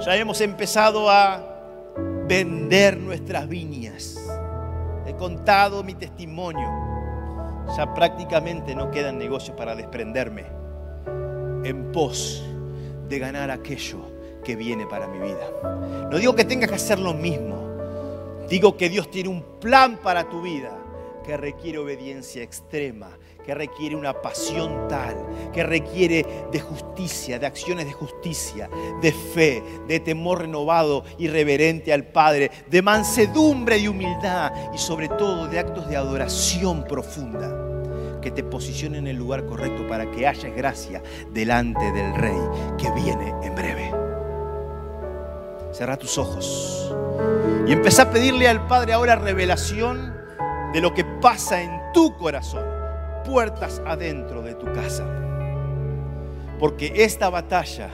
[0.00, 1.44] Ya hemos empezado a
[2.26, 4.16] vender nuestras viñas.
[5.06, 6.68] He contado mi testimonio.
[7.76, 10.46] Ya prácticamente no quedan negocios para desprenderme
[11.64, 12.44] en pos
[13.08, 14.17] de ganar aquello
[14.48, 15.46] que viene para mi vida.
[16.10, 17.68] No digo que tengas que hacer lo mismo.
[18.48, 20.74] Digo que Dios tiene un plan para tu vida
[21.22, 23.10] que requiere obediencia extrema,
[23.44, 28.70] que requiere una pasión tal, que requiere de justicia, de acciones de justicia,
[29.02, 35.08] de fe, de temor renovado y reverente al Padre, de mansedumbre y humildad y sobre
[35.08, 37.66] todo de actos de adoración profunda
[38.22, 41.02] que te posicione en el lugar correcto para que hayas gracia
[41.34, 42.40] delante del Rey
[42.78, 44.07] que viene en breve.
[45.78, 46.92] Cerra tus ojos
[47.64, 50.12] y empezá a pedirle al Padre ahora revelación
[50.72, 52.64] de lo que pasa en tu corazón,
[53.24, 55.06] puertas adentro de tu casa.
[56.58, 57.90] Porque esta batalla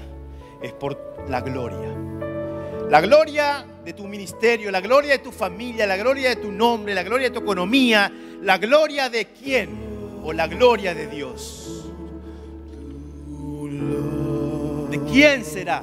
[0.62, 0.98] es por
[1.28, 1.94] la gloria.
[2.88, 6.94] La gloria de tu ministerio, la gloria de tu familia, la gloria de tu nombre,
[6.94, 11.90] la gloria de tu economía, la gloria de quién o la gloria de Dios.
[14.88, 15.82] ¿De quién será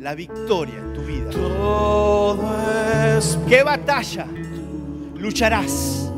[0.00, 1.30] la victoria en tu vida?
[3.48, 4.26] ¿Qué batalla
[5.16, 6.10] lucharás?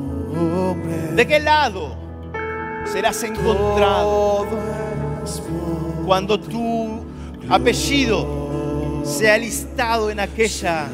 [1.15, 1.97] ¿De qué lado
[2.85, 4.47] serás encontrado
[6.05, 7.01] cuando tu
[7.49, 10.89] apellido sea listado en aquella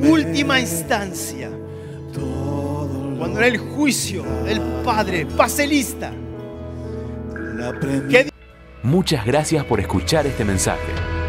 [0.00, 1.50] última instancia?
[3.18, 6.12] Cuando en el juicio el Padre pase lista.
[8.82, 11.13] Muchas gracias por escuchar este mensaje.